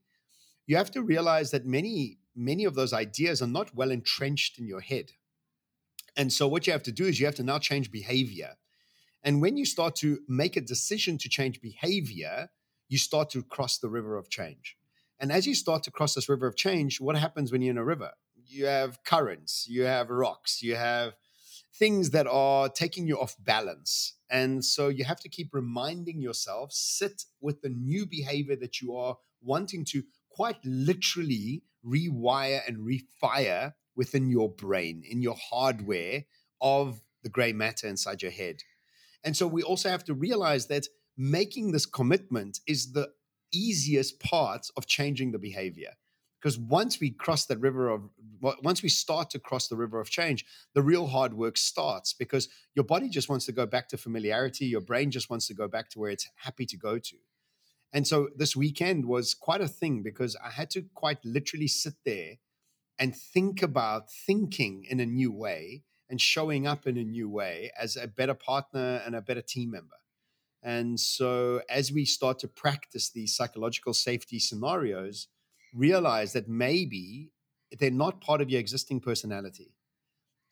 you 0.66 0.76
have 0.76 0.90
to 0.92 1.02
realize 1.02 1.50
that 1.50 1.66
many 1.66 2.18
many 2.36 2.64
of 2.64 2.74
those 2.74 2.92
ideas 2.92 3.42
are 3.42 3.46
not 3.48 3.74
well 3.74 3.90
entrenched 3.90 4.58
in 4.58 4.66
your 4.66 4.80
head. 4.80 5.12
And 6.16 6.32
so, 6.32 6.48
what 6.48 6.66
you 6.66 6.72
have 6.72 6.82
to 6.84 6.92
do 6.92 7.04
is 7.04 7.20
you 7.20 7.26
have 7.26 7.34
to 7.36 7.42
now 7.42 7.58
change 7.58 7.90
behavior. 7.90 8.56
And 9.22 9.40
when 9.42 9.56
you 9.56 9.66
start 9.66 9.96
to 9.96 10.20
make 10.28 10.56
a 10.56 10.60
decision 10.60 11.18
to 11.18 11.28
change 11.28 11.60
behavior, 11.60 12.50
you 12.88 12.98
start 12.98 13.30
to 13.30 13.42
cross 13.42 13.78
the 13.78 13.88
river 13.88 14.16
of 14.16 14.30
change. 14.30 14.76
And 15.18 15.30
as 15.30 15.46
you 15.46 15.54
start 15.54 15.82
to 15.84 15.90
cross 15.90 16.14
this 16.14 16.28
river 16.28 16.46
of 16.46 16.56
change, 16.56 17.00
what 17.00 17.16
happens 17.16 17.52
when 17.52 17.60
you're 17.60 17.72
in 17.72 17.78
a 17.78 17.84
river? 17.84 18.12
You 18.46 18.66
have 18.66 19.04
currents, 19.04 19.66
you 19.68 19.82
have 19.82 20.08
rocks, 20.08 20.62
you 20.62 20.76
have 20.76 21.14
things 21.74 22.10
that 22.10 22.26
are 22.26 22.68
taking 22.68 23.06
you 23.06 23.18
off 23.18 23.36
balance. 23.38 24.14
And 24.30 24.64
so 24.64 24.88
you 24.88 25.04
have 25.04 25.20
to 25.20 25.28
keep 25.28 25.52
reminding 25.52 26.20
yourself, 26.20 26.72
sit 26.72 27.24
with 27.40 27.62
the 27.62 27.68
new 27.68 28.06
behavior 28.06 28.56
that 28.56 28.80
you 28.80 28.96
are 28.96 29.18
wanting 29.42 29.84
to 29.86 30.02
quite 30.30 30.58
literally 30.64 31.62
rewire 31.84 32.60
and 32.66 32.78
refire 32.78 33.74
within 33.94 34.30
your 34.30 34.48
brain, 34.48 35.02
in 35.08 35.20
your 35.20 35.36
hardware 35.50 36.24
of 36.60 37.02
the 37.22 37.28
gray 37.28 37.52
matter 37.52 37.86
inside 37.86 38.22
your 38.22 38.30
head. 38.30 38.62
And 39.24 39.36
so 39.36 39.46
we 39.46 39.62
also 39.62 39.88
have 39.88 40.04
to 40.04 40.14
realize 40.14 40.66
that 40.66 40.86
making 41.16 41.72
this 41.72 41.86
commitment 41.86 42.60
is 42.66 42.92
the 42.92 43.10
easiest 43.52 44.20
part 44.20 44.68
of 44.76 44.86
changing 44.86 45.32
the 45.32 45.38
behavior. 45.38 45.90
Because 46.40 46.58
once 46.58 47.00
we 47.00 47.10
cross 47.10 47.44
that 47.46 47.58
river 47.58 47.90
of, 47.90 48.08
once 48.40 48.82
we 48.82 48.88
start 48.88 49.28
to 49.30 49.38
cross 49.38 49.68
the 49.68 49.76
river 49.76 50.00
of 50.00 50.08
change, 50.08 50.46
the 50.74 50.82
real 50.82 51.06
hard 51.06 51.34
work 51.34 51.58
starts 51.58 52.14
because 52.14 52.48
your 52.74 52.84
body 52.84 53.10
just 53.10 53.28
wants 53.28 53.44
to 53.46 53.52
go 53.52 53.66
back 53.66 53.88
to 53.88 53.98
familiarity. 53.98 54.64
Your 54.64 54.80
brain 54.80 55.10
just 55.10 55.28
wants 55.28 55.46
to 55.48 55.54
go 55.54 55.68
back 55.68 55.90
to 55.90 55.98
where 55.98 56.10
it's 56.10 56.30
happy 56.36 56.64
to 56.64 56.78
go 56.78 56.98
to. 56.98 57.16
And 57.92 58.06
so 58.06 58.30
this 58.34 58.56
weekend 58.56 59.04
was 59.04 59.34
quite 59.34 59.60
a 59.60 59.68
thing 59.68 60.02
because 60.02 60.34
I 60.42 60.48
had 60.48 60.70
to 60.70 60.82
quite 60.94 61.22
literally 61.24 61.68
sit 61.68 61.94
there 62.06 62.36
and 62.98 63.14
think 63.14 63.62
about 63.62 64.10
thinking 64.10 64.86
in 64.88 65.00
a 65.00 65.06
new 65.06 65.32
way 65.32 65.82
and 66.10 66.20
showing 66.20 66.66
up 66.66 66.86
in 66.86 66.98
a 66.98 67.04
new 67.04 67.30
way 67.30 67.70
as 67.80 67.96
a 67.96 68.08
better 68.08 68.34
partner 68.34 69.00
and 69.06 69.14
a 69.14 69.22
better 69.22 69.40
team 69.40 69.70
member. 69.70 69.96
And 70.62 71.00
so 71.00 71.62
as 71.70 71.90
we 71.90 72.04
start 72.04 72.40
to 72.40 72.48
practice 72.48 73.10
these 73.10 73.34
psychological 73.34 73.94
safety 73.94 74.38
scenarios, 74.38 75.28
realize 75.72 76.32
that 76.34 76.48
maybe 76.48 77.30
they're 77.78 77.90
not 77.90 78.20
part 78.20 78.40
of 78.40 78.50
your 78.50 78.60
existing 78.60 79.00
personality. 79.00 79.72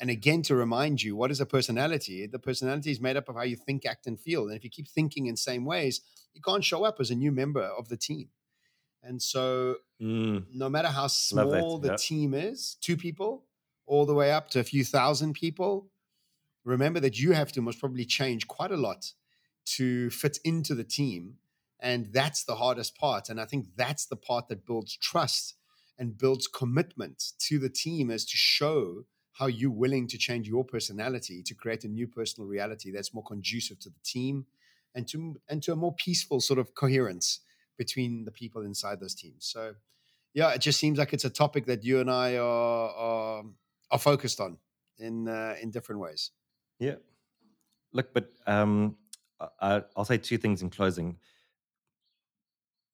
And 0.00 0.10
again, 0.10 0.42
to 0.42 0.54
remind 0.54 1.02
you, 1.02 1.16
what 1.16 1.32
is 1.32 1.40
a 1.40 1.46
personality? 1.46 2.26
The 2.26 2.38
personality 2.38 2.92
is 2.92 3.00
made 3.00 3.16
up 3.16 3.28
of 3.28 3.34
how 3.34 3.42
you 3.42 3.56
think, 3.56 3.84
act, 3.84 4.06
and 4.06 4.18
feel. 4.18 4.44
And 4.46 4.56
if 4.56 4.62
you 4.62 4.70
keep 4.70 4.88
thinking 4.88 5.26
in 5.26 5.36
same 5.36 5.64
ways, 5.64 6.00
you 6.32 6.40
can't 6.40 6.62
show 6.62 6.84
up 6.84 7.00
as 7.00 7.10
a 7.10 7.16
new 7.16 7.32
member 7.32 7.64
of 7.64 7.88
the 7.88 7.96
team. 7.96 8.28
And 9.02 9.20
so, 9.20 9.76
mm. 10.00 10.44
no 10.54 10.68
matter 10.68 10.88
how 10.88 11.08
small 11.08 11.78
the 11.78 11.88
yep. 11.88 11.98
team 11.98 12.32
is, 12.32 12.76
two 12.80 12.96
people, 12.96 13.47
all 13.88 14.06
the 14.06 14.14
way 14.14 14.30
up 14.30 14.50
to 14.50 14.60
a 14.60 14.64
few 14.64 14.84
thousand 14.84 15.32
people, 15.32 15.90
remember 16.64 17.00
that 17.00 17.18
you 17.18 17.32
have 17.32 17.50
to 17.52 17.62
most 17.62 17.80
probably 17.80 18.04
change 18.04 18.46
quite 18.46 18.70
a 18.70 18.76
lot 18.76 19.12
to 19.76 20.10
fit 20.10 20.38
into 20.44 20.74
the 20.74 20.84
team. 20.84 21.34
And 21.80 22.12
that's 22.12 22.44
the 22.44 22.56
hardest 22.56 22.96
part. 22.96 23.28
And 23.28 23.40
I 23.40 23.44
think 23.44 23.66
that's 23.76 24.06
the 24.06 24.16
part 24.16 24.48
that 24.48 24.66
builds 24.66 24.96
trust 24.96 25.54
and 25.98 26.16
builds 26.16 26.46
commitment 26.46 27.32
to 27.38 27.58
the 27.58 27.68
team 27.68 28.10
as 28.10 28.24
to 28.26 28.36
show 28.36 29.04
how 29.32 29.46
you're 29.46 29.70
willing 29.70 30.08
to 30.08 30.18
change 30.18 30.48
your 30.48 30.64
personality 30.64 31.42
to 31.44 31.54
create 31.54 31.84
a 31.84 31.88
new 31.88 32.08
personal 32.08 32.48
reality 32.48 32.90
that's 32.90 33.14
more 33.14 33.22
conducive 33.22 33.78
to 33.78 33.88
the 33.88 34.00
team 34.04 34.46
and 34.94 35.06
to 35.08 35.36
and 35.48 35.62
to 35.62 35.72
a 35.72 35.76
more 35.76 35.94
peaceful 35.94 36.40
sort 36.40 36.58
of 36.58 36.74
coherence 36.74 37.40
between 37.76 38.24
the 38.24 38.32
people 38.32 38.62
inside 38.62 38.98
those 38.98 39.14
teams. 39.14 39.46
So 39.46 39.74
yeah, 40.34 40.50
it 40.50 40.60
just 40.60 40.80
seems 40.80 40.98
like 40.98 41.12
it's 41.12 41.24
a 41.24 41.30
topic 41.30 41.66
that 41.66 41.84
you 41.84 42.00
and 42.00 42.10
I 42.10 42.36
are 42.36 42.90
are, 42.90 43.44
are 43.90 43.98
focused 43.98 44.40
on 44.40 44.58
in 44.98 45.28
uh, 45.28 45.54
in 45.62 45.70
different 45.70 46.00
ways. 46.00 46.32
Yeah. 46.78 46.96
Look, 47.92 48.12
but 48.12 48.30
um, 48.46 48.96
I, 49.60 49.82
I'll 49.96 50.04
say 50.04 50.18
two 50.18 50.38
things 50.38 50.62
in 50.62 50.70
closing. 50.70 51.18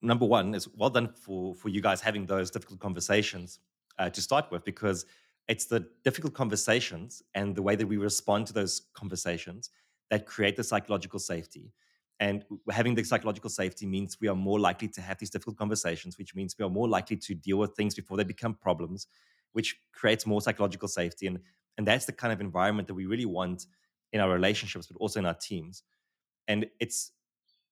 Number 0.01 0.25
one 0.25 0.55
is 0.55 0.67
well 0.67 0.89
done 0.89 1.09
for 1.09 1.55
for 1.55 1.69
you 1.69 1.81
guys 1.81 2.01
having 2.01 2.25
those 2.25 2.51
difficult 2.51 2.79
conversations 2.79 3.59
uh, 3.99 4.09
to 4.09 4.21
start 4.21 4.51
with, 4.51 4.63
because 4.63 5.05
it's 5.47 5.65
the 5.65 5.87
difficult 6.03 6.33
conversations 6.33 7.23
and 7.33 7.55
the 7.55 7.61
way 7.61 7.75
that 7.75 7.87
we 7.87 7.97
respond 7.97 8.47
to 8.47 8.53
those 8.53 8.81
conversations 8.93 9.69
that 10.09 10.25
create 10.25 10.55
the 10.55 10.63
psychological 10.63 11.19
safety. 11.19 11.71
And 12.19 12.45
having 12.71 12.95
the 12.95 13.03
psychological 13.03 13.49
safety 13.49 13.85
means 13.85 14.17
we 14.21 14.29
are 14.29 14.35
more 14.35 14.59
likely 14.59 14.87
to 14.87 15.01
have 15.01 15.17
these 15.17 15.29
difficult 15.29 15.57
conversations, 15.57 16.17
which 16.17 16.33
means 16.33 16.55
we 16.57 16.65
are 16.65 16.69
more 16.69 16.87
likely 16.87 17.17
to 17.17 17.35
deal 17.35 17.57
with 17.57 17.75
things 17.75 17.93
before 17.93 18.15
they 18.17 18.23
become 18.23 18.53
problems, 18.53 19.07
which 19.55 19.77
creates 19.93 20.25
more 20.25 20.41
psychological 20.41 20.89
safety. 20.89 21.27
And, 21.27 21.39
and 21.77 21.87
that's 21.87 22.05
the 22.05 22.11
kind 22.11 22.33
of 22.33 22.41
environment 22.41 22.89
that 22.89 22.93
we 22.93 23.05
really 23.05 23.25
want 23.25 23.67
in 24.11 24.19
our 24.19 24.29
relationships, 24.29 24.87
but 24.87 24.97
also 24.97 25.19
in 25.19 25.25
our 25.25 25.33
teams. 25.33 25.83
And 26.49 26.67
it's 26.81 27.11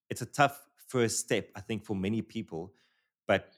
it's 0.08 0.22
a 0.22 0.26
tough 0.26 0.66
first 0.88 1.18
step, 1.18 1.50
I 1.54 1.60
think, 1.60 1.84
for 1.84 1.94
many 1.94 2.22
people. 2.22 2.72
But 3.26 3.52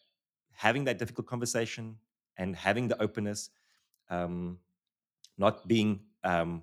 having 0.52 0.84
that 0.84 0.98
difficult 0.98 1.28
conversation 1.28 1.96
and 2.36 2.56
having 2.56 2.88
the 2.88 3.00
openness 3.00 3.50
um, 4.10 4.58
not 5.38 5.68
being 5.68 6.00
um, 6.24 6.62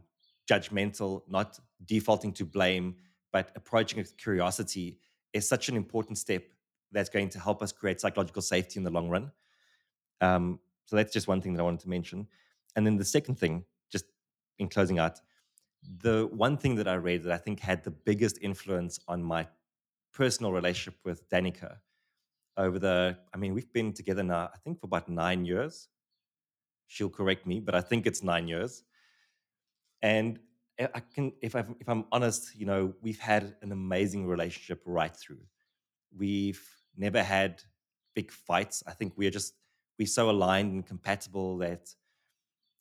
judgmental, 0.49 1.21
not 1.30 1.60
defaulting 1.86 2.34
to 2.34 2.45
blame, 2.45 2.95
but 3.32 3.52
approaching 3.56 3.97
with 3.99 4.17
curiosity 4.17 4.99
is 5.32 5.47
such 5.47 5.69
an 5.69 5.78
important 5.78 6.17
step 6.17 6.43
that's 6.91 7.10
going 7.10 7.30
to 7.30 7.39
help 7.39 7.62
us 7.62 7.71
create 7.71 8.02
psychological 8.02 8.41
safety 8.41 8.80
in 8.80 8.84
the 8.84 8.91
long 8.91 9.10
run. 9.10 9.32
Um, 10.19 10.60
so 10.86 10.96
that's 10.96 11.13
just 11.13 11.28
one 11.28 11.41
thing 11.41 11.54
that 11.54 11.62
I 11.62 11.63
wanted 11.63 11.82
to 11.82 11.89
mention. 11.89 12.28
And 12.76 12.86
then 12.86 12.98
the 12.98 13.06
second 13.06 13.36
thing, 13.36 13.65
just 13.91 14.06
in 14.60 14.69
closing 14.69 15.00
out, 15.00 15.19
the 16.02 16.28
one 16.32 16.58
thing 16.58 16.76
that 16.76 16.88
I 16.88 16.96
read 16.96 17.24
that 17.24 17.34
I 17.34 17.38
think 17.38 17.60
had 17.60 17.84
the 17.84 17.91
biggest 17.91 18.38
influence 18.41 19.00
on 19.08 19.24
my 19.24 19.48
personal 20.13 20.52
relationship 20.52 21.00
with 21.04 21.28
Danica 21.30 21.78
over 22.58 22.80
the, 22.80 23.17
I 23.34 23.38
mean, 23.38 23.54
we've 23.54 23.72
been 23.74 23.93
together 23.93 24.24
now, 24.24 24.50
I 24.54 24.58
think 24.63 24.80
for 24.80 24.86
about 24.86 25.10
nine 25.10 25.46
years 25.46 25.89
she'll 26.88 27.10
correct 27.10 27.46
me, 27.48 27.60
but 27.60 27.76
I 27.76 27.82
think 27.82 28.06
it's 28.06 28.24
nine 28.24 28.48
years. 28.48 28.84
And 30.02 30.39
I 30.80 31.02
can, 31.13 31.34
if 31.41 31.56
if 31.56 31.88
I'm 31.88 32.06
honest, 32.12 32.56
you 32.56 32.65
know, 32.65 32.93
we've 33.02 33.19
had 33.19 33.56
an 33.62 33.72
amazing 33.72 34.28
relationship 34.28 34.82
right 34.86 35.15
through. 35.15 35.41
We've 36.15 36.63
never 36.96 37.24
had 37.24 37.62
big 38.13 38.32
fights. 38.32 38.84
I 38.88 38.91
think 38.91 39.13
we're 39.15 39.32
just 39.32 39.54
we're 39.97 40.08
so 40.08 40.29
aligned 40.29 40.73
and 40.73 40.86
compatible 40.86 41.58
that, 41.60 41.93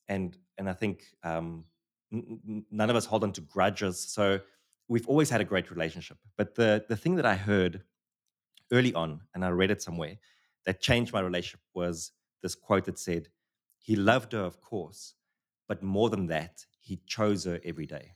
and 0.09 0.37
and 0.59 0.69
I 0.69 0.73
think 0.73 1.05
um, 1.23 1.65
n- 2.13 2.65
none 2.71 2.91
of 2.91 2.97
us 2.97 3.07
hold 3.07 3.23
on 3.25 3.33
to 3.33 3.41
grudges. 3.41 4.01
So 4.01 4.41
we've 4.89 5.07
always 5.09 5.31
had 5.31 5.41
a 5.41 5.45
great 5.45 5.71
relationship. 5.71 6.19
But 6.37 6.55
the 6.55 6.85
the 6.89 6.97
thing 6.97 7.17
that 7.17 7.27
I 7.27 7.35
heard 7.35 7.83
early 8.73 8.95
on, 8.95 9.21
and 9.35 9.45
I 9.45 9.49
read 9.51 9.71
it 9.71 9.83
somewhere, 9.83 10.17
that 10.67 10.81
changed 10.81 11.13
my 11.13 11.21
relationship 11.21 11.61
was 11.75 12.13
this 12.43 12.55
quote 12.55 12.85
that 12.87 12.99
said, 12.99 13.29
he 13.79 13.97
loved 13.97 14.33
her, 14.33 14.41
of 14.41 14.61
course, 14.61 15.15
but 15.69 15.83
more 15.83 16.11
than 16.11 16.27
that, 16.27 16.65
he 16.81 17.01
chose 17.07 17.45
her 17.45 17.61
every 17.65 17.87
day. 17.87 18.15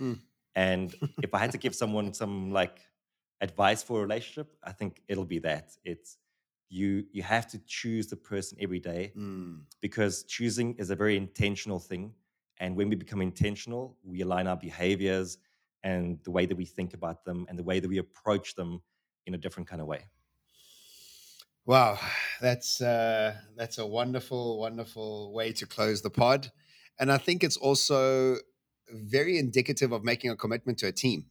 Mm. 0.00 0.20
And 0.54 0.94
if 1.22 1.34
I 1.34 1.38
had 1.38 1.52
to 1.52 1.58
give 1.64 1.74
someone 1.74 2.14
some 2.14 2.50
like 2.52 2.80
advice 3.40 3.82
for 3.82 3.98
a 3.98 4.02
relationship, 4.02 4.54
I 4.62 4.72
think 4.72 5.02
it'll 5.08 5.24
be 5.24 5.40
that. 5.40 5.72
It's 5.84 6.18
you 6.74 7.04
you 7.12 7.22
have 7.22 7.46
to 7.46 7.58
choose 7.66 8.08
the 8.08 8.16
person 8.16 8.58
every 8.60 8.80
day 8.80 9.12
mm. 9.16 9.60
because 9.80 10.24
choosing 10.24 10.74
is 10.74 10.90
a 10.90 10.96
very 10.96 11.16
intentional 11.16 11.78
thing. 11.78 12.12
And 12.58 12.76
when 12.76 12.88
we 12.88 12.96
become 12.96 13.20
intentional, 13.20 13.96
we 14.02 14.20
align 14.22 14.46
our 14.46 14.56
behaviors 14.56 15.38
and 15.82 16.18
the 16.24 16.30
way 16.30 16.46
that 16.46 16.56
we 16.56 16.64
think 16.64 16.94
about 16.94 17.24
them 17.24 17.46
and 17.48 17.58
the 17.58 17.62
way 17.62 17.78
that 17.80 17.88
we 17.88 17.98
approach 17.98 18.54
them 18.54 18.82
in 19.26 19.34
a 19.34 19.38
different 19.38 19.68
kind 19.68 19.80
of 19.80 19.86
way. 19.86 20.02
Wow, 21.66 21.98
that's 22.40 22.80
uh, 22.80 23.34
that's 23.56 23.78
a 23.78 23.86
wonderful, 23.86 24.58
wonderful 24.58 25.32
way 25.32 25.52
to 25.52 25.66
close 25.66 26.02
the 26.02 26.10
pod, 26.10 26.52
and 26.98 27.10
I 27.10 27.18
think 27.18 27.42
it's 27.42 27.56
also 27.56 28.36
very 28.90 29.38
indicative 29.38 29.90
of 29.90 30.04
making 30.04 30.30
a 30.30 30.36
commitment 30.36 30.78
to 30.78 30.88
a 30.88 30.92
team. 30.92 31.26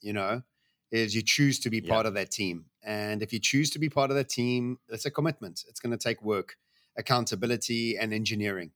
You 0.00 0.12
know, 0.12 0.42
is 0.90 1.14
you 1.14 1.22
choose 1.22 1.58
to 1.60 1.70
be 1.70 1.78
yeah. 1.78 1.92
part 1.92 2.06
of 2.06 2.14
that 2.14 2.30
team, 2.30 2.66
and 2.88 3.22
if 3.22 3.34
you 3.34 3.38
choose 3.38 3.68
to 3.70 3.78
be 3.78 3.90
part 3.90 4.10
of 4.10 4.16
that 4.16 4.30
team, 4.30 4.78
it's 4.88 5.04
a 5.04 5.10
commitment. 5.10 5.62
It's 5.68 5.78
going 5.78 5.92
to 5.92 5.98
take 5.98 6.22
work, 6.22 6.56
accountability, 6.96 7.98
and 7.98 8.14
engineering. 8.14 8.70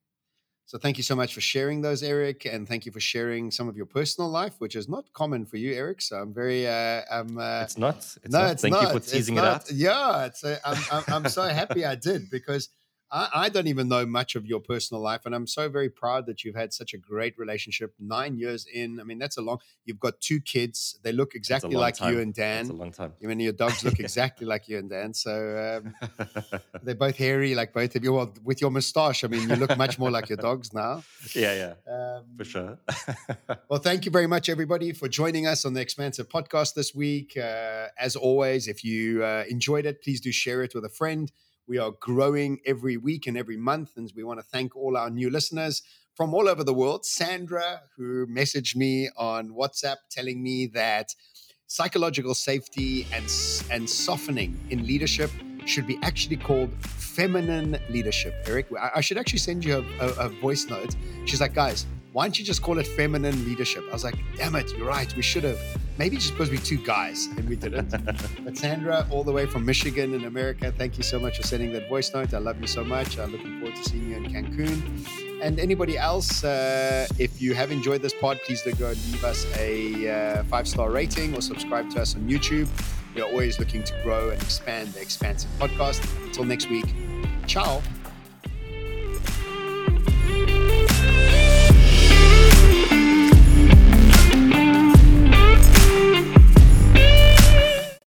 So 0.66 0.76
thank 0.76 0.98
you 0.98 1.02
so 1.02 1.16
much 1.16 1.32
for 1.32 1.40
sharing 1.40 1.80
those, 1.80 2.02
Erik, 2.02 2.44
and 2.44 2.68
thank 2.68 2.84
you 2.84 2.92
for 2.92 3.00
sharing 3.00 3.50
some 3.50 3.68
of 3.70 3.76
your 3.76 3.86
personal 3.86 4.28
life, 4.30 4.54
which 4.58 4.76
is 4.76 4.86
not 4.86 5.10
common 5.14 5.46
for 5.46 5.56
you, 5.56 5.72
Erik. 5.72 6.02
So 6.02 6.16
I'm 6.16 6.34
very, 6.34 6.68
uh, 6.68 7.02
I'm. 7.10 7.38
Uh, 7.38 7.62
it's 7.62 7.78
not. 7.78 7.96
It's 7.96 8.28
no, 8.28 8.42
not. 8.42 8.50
it's 8.52 8.62
thank 8.62 8.74
not. 8.74 8.82
you 8.82 9.00
for 9.00 9.00
teasing 9.00 9.38
it 9.38 9.44
out. 9.44 9.70
Yeah, 9.72 10.26
it's. 10.26 10.44
A, 10.44 10.60
I'm, 10.62 10.78
I'm, 10.92 11.04
I'm 11.08 11.28
so 11.30 11.44
happy 11.44 11.86
I 11.86 11.94
did 11.94 12.30
because 12.30 12.68
I, 13.12 13.28
I, 13.34 13.48
don't 13.50 13.66
even 13.66 13.88
know 13.88 14.06
much 14.06 14.36
of 14.36 14.46
your 14.46 14.60
personal 14.60 15.02
life, 15.02 15.26
and 15.26 15.34
I'm 15.34 15.46
so 15.46 15.68
very 15.68 15.90
proud 15.90 16.24
that 16.26 16.44
you've 16.44 16.54
had 16.54 16.72
such 16.72 16.94
a 16.94 16.98
great 16.98 17.38
relationship. 17.38 17.92
Nine 18.00 18.38
years 18.38 18.66
in, 18.72 18.98
I 18.98 19.04
mean, 19.04 19.18
that's 19.18 19.36
a 19.36 19.42
long. 19.42 19.58
You've 19.84 20.00
got 20.00 20.18
two 20.20 20.40
kids; 20.40 20.98
they 21.02 21.12
look 21.12 21.34
exactly 21.34 21.74
like 21.74 21.96
time. 21.96 22.14
you 22.14 22.20
and 22.20 22.32
Dan. 22.32 22.62
It's 22.62 22.70
a 22.70 22.72
long 22.72 22.90
time. 22.90 23.12
I 23.22 23.26
mean, 23.26 23.38
your 23.40 23.52
dogs 23.52 23.84
look 23.84 24.00
exactly 24.00 24.46
like 24.46 24.66
you 24.66 24.78
and 24.78 24.88
Dan. 24.88 25.12
So 25.12 25.82
um, 25.84 25.94
they're 26.82 26.94
both 26.94 27.16
hairy, 27.16 27.54
like 27.54 27.74
both 27.74 27.94
of 27.94 28.02
you. 28.02 28.14
Well, 28.14 28.32
with 28.42 28.62
your 28.62 28.70
moustache, 28.70 29.24
I 29.24 29.28
mean, 29.28 29.48
you 29.48 29.56
look 29.56 29.76
much 29.76 29.98
more 29.98 30.10
like 30.10 30.28
your 30.28 30.38
dogs 30.38 30.72
now. 30.72 31.02
Yeah, 31.34 31.74
yeah, 31.86 31.92
um, 31.92 32.24
for 32.36 32.44
sure. 32.44 32.78
well, 33.68 33.80
thank 33.80 34.04
you 34.04 34.10
very 34.10 34.26
much, 34.26 34.48
everybody, 34.48 34.92
for 34.92 35.08
joining 35.08 35.46
us 35.46 35.64
on 35.64 35.72
the 35.72 35.80
Expansive 35.80 36.28
Podcast 36.28 36.74
this 36.74 36.94
week. 36.94 37.36
Uh, 37.36 37.86
as 37.98 38.16
always, 38.16 38.68
if 38.68 38.84
you 38.84 39.24
uh, 39.24 39.44
enjoyed 39.48 39.86
it, 39.86 40.02
please 40.02 40.20
do 40.20 40.32
share 40.32 40.62
it 40.62 40.74
with 40.74 40.84
a 40.84 40.88
friend. 40.88 41.32
We 41.66 41.78
are 41.78 41.92
growing 42.00 42.58
every 42.66 42.96
week 42.96 43.26
and 43.26 43.36
every 43.36 43.56
month, 43.56 43.92
and 43.96 44.12
we 44.16 44.24
want 44.24 44.40
to 44.40 44.46
thank 44.46 44.76
all 44.76 44.96
our 44.96 45.10
new 45.10 45.30
listeners 45.30 45.82
from 46.14 46.34
all 46.34 46.48
over 46.48 46.64
the 46.64 46.74
world. 46.74 47.04
Sandra, 47.06 47.82
who 47.96 48.26
messaged 48.26 48.76
me 48.76 49.08
on 49.16 49.50
WhatsApp 49.50 49.96
telling 50.10 50.42
me 50.42 50.66
that 50.74 51.14
psychological 51.66 52.34
safety 52.34 53.06
and, 53.12 53.24
and 53.70 53.88
softening 53.88 54.60
in 54.70 54.86
leadership 54.86 55.30
should 55.64 55.86
be 55.86 55.98
actually 56.02 56.36
called 56.36 56.70
feminine 56.82 57.78
leadership. 57.88 58.34
Erik, 58.46 58.66
I, 58.78 59.00
should 59.00 59.16
actually 59.16 59.38
send 59.38 59.64
you 59.64 59.84
a, 60.00 60.04
a, 60.04 60.08
a 60.26 60.28
voice 60.28 60.66
note. 60.66 60.96
She's 61.24 61.40
like, 61.40 61.54
guys, 61.54 61.86
why 62.12 62.24
don't 62.24 62.38
you 62.38 62.44
just 62.44 62.62
call 62.62 62.78
it 62.78 62.86
feminine 62.86 63.44
leadership? 63.44 63.84
I 63.88 63.92
was 63.92 64.04
like, 64.04 64.16
damn 64.36 64.54
it, 64.54 64.76
you're 64.76 64.86
right. 64.86 65.14
We 65.16 65.22
should 65.22 65.44
have. 65.44 65.58
Maybe 65.98 66.16
just 66.16 66.28
supposed 66.28 66.50
to 66.50 66.56
be 66.56 66.62
two 66.62 66.78
guys, 66.78 67.26
and 67.36 67.46
we 67.48 67.54
didn't. 67.56 67.90
but 68.44 68.56
Sandra, 68.56 69.06
all 69.10 69.24
the 69.24 69.32
way 69.32 69.46
from 69.46 69.64
Michigan 69.64 70.14
in 70.14 70.24
America, 70.24 70.72
thank 70.72 70.96
you 70.96 71.04
so 71.04 71.20
much 71.20 71.36
for 71.36 71.42
sending 71.42 71.72
that 71.74 71.88
voice 71.88 72.12
note. 72.14 72.32
I 72.32 72.38
love 72.38 72.60
you 72.60 72.66
so 72.66 72.82
much. 72.82 73.18
I'm 73.18 73.30
looking 73.30 73.60
forward 73.60 73.76
to 73.76 73.84
seeing 73.84 74.08
you 74.10 74.16
in 74.16 74.24
Cancun 74.24 75.22
and 75.42 75.58
anybody 75.58 75.98
else, 75.98 76.44
uh, 76.44 77.06
if 77.18 77.42
you 77.42 77.52
have 77.52 77.72
enjoyed 77.72 78.00
this 78.00 78.14
pod, 78.14 78.38
please 78.46 78.62
do 78.62 78.72
go 78.74 78.86
and 78.86 78.96
leave 79.06 79.24
us 79.24 79.44
a 79.58 80.08
uh, 80.08 80.44
five 80.44 80.68
star 80.68 80.90
rating 80.90 81.34
or 81.36 81.42
subscribe 81.42 81.90
to 81.90 82.00
us 82.00 82.14
on 82.14 82.28
YouTube. 82.28 82.68
We 83.14 83.20
are 83.20 83.28
always 83.28 83.58
looking 83.58 83.82
to 83.82 84.02
grow 84.02 84.30
and 84.30 84.40
expand 84.40 84.94
the 84.94 85.02
expansive 85.02 85.50
podcast. 85.58 86.00
Until 86.24 86.44
next 86.44 86.70
week, 86.70 86.94
ciao. 87.46 87.82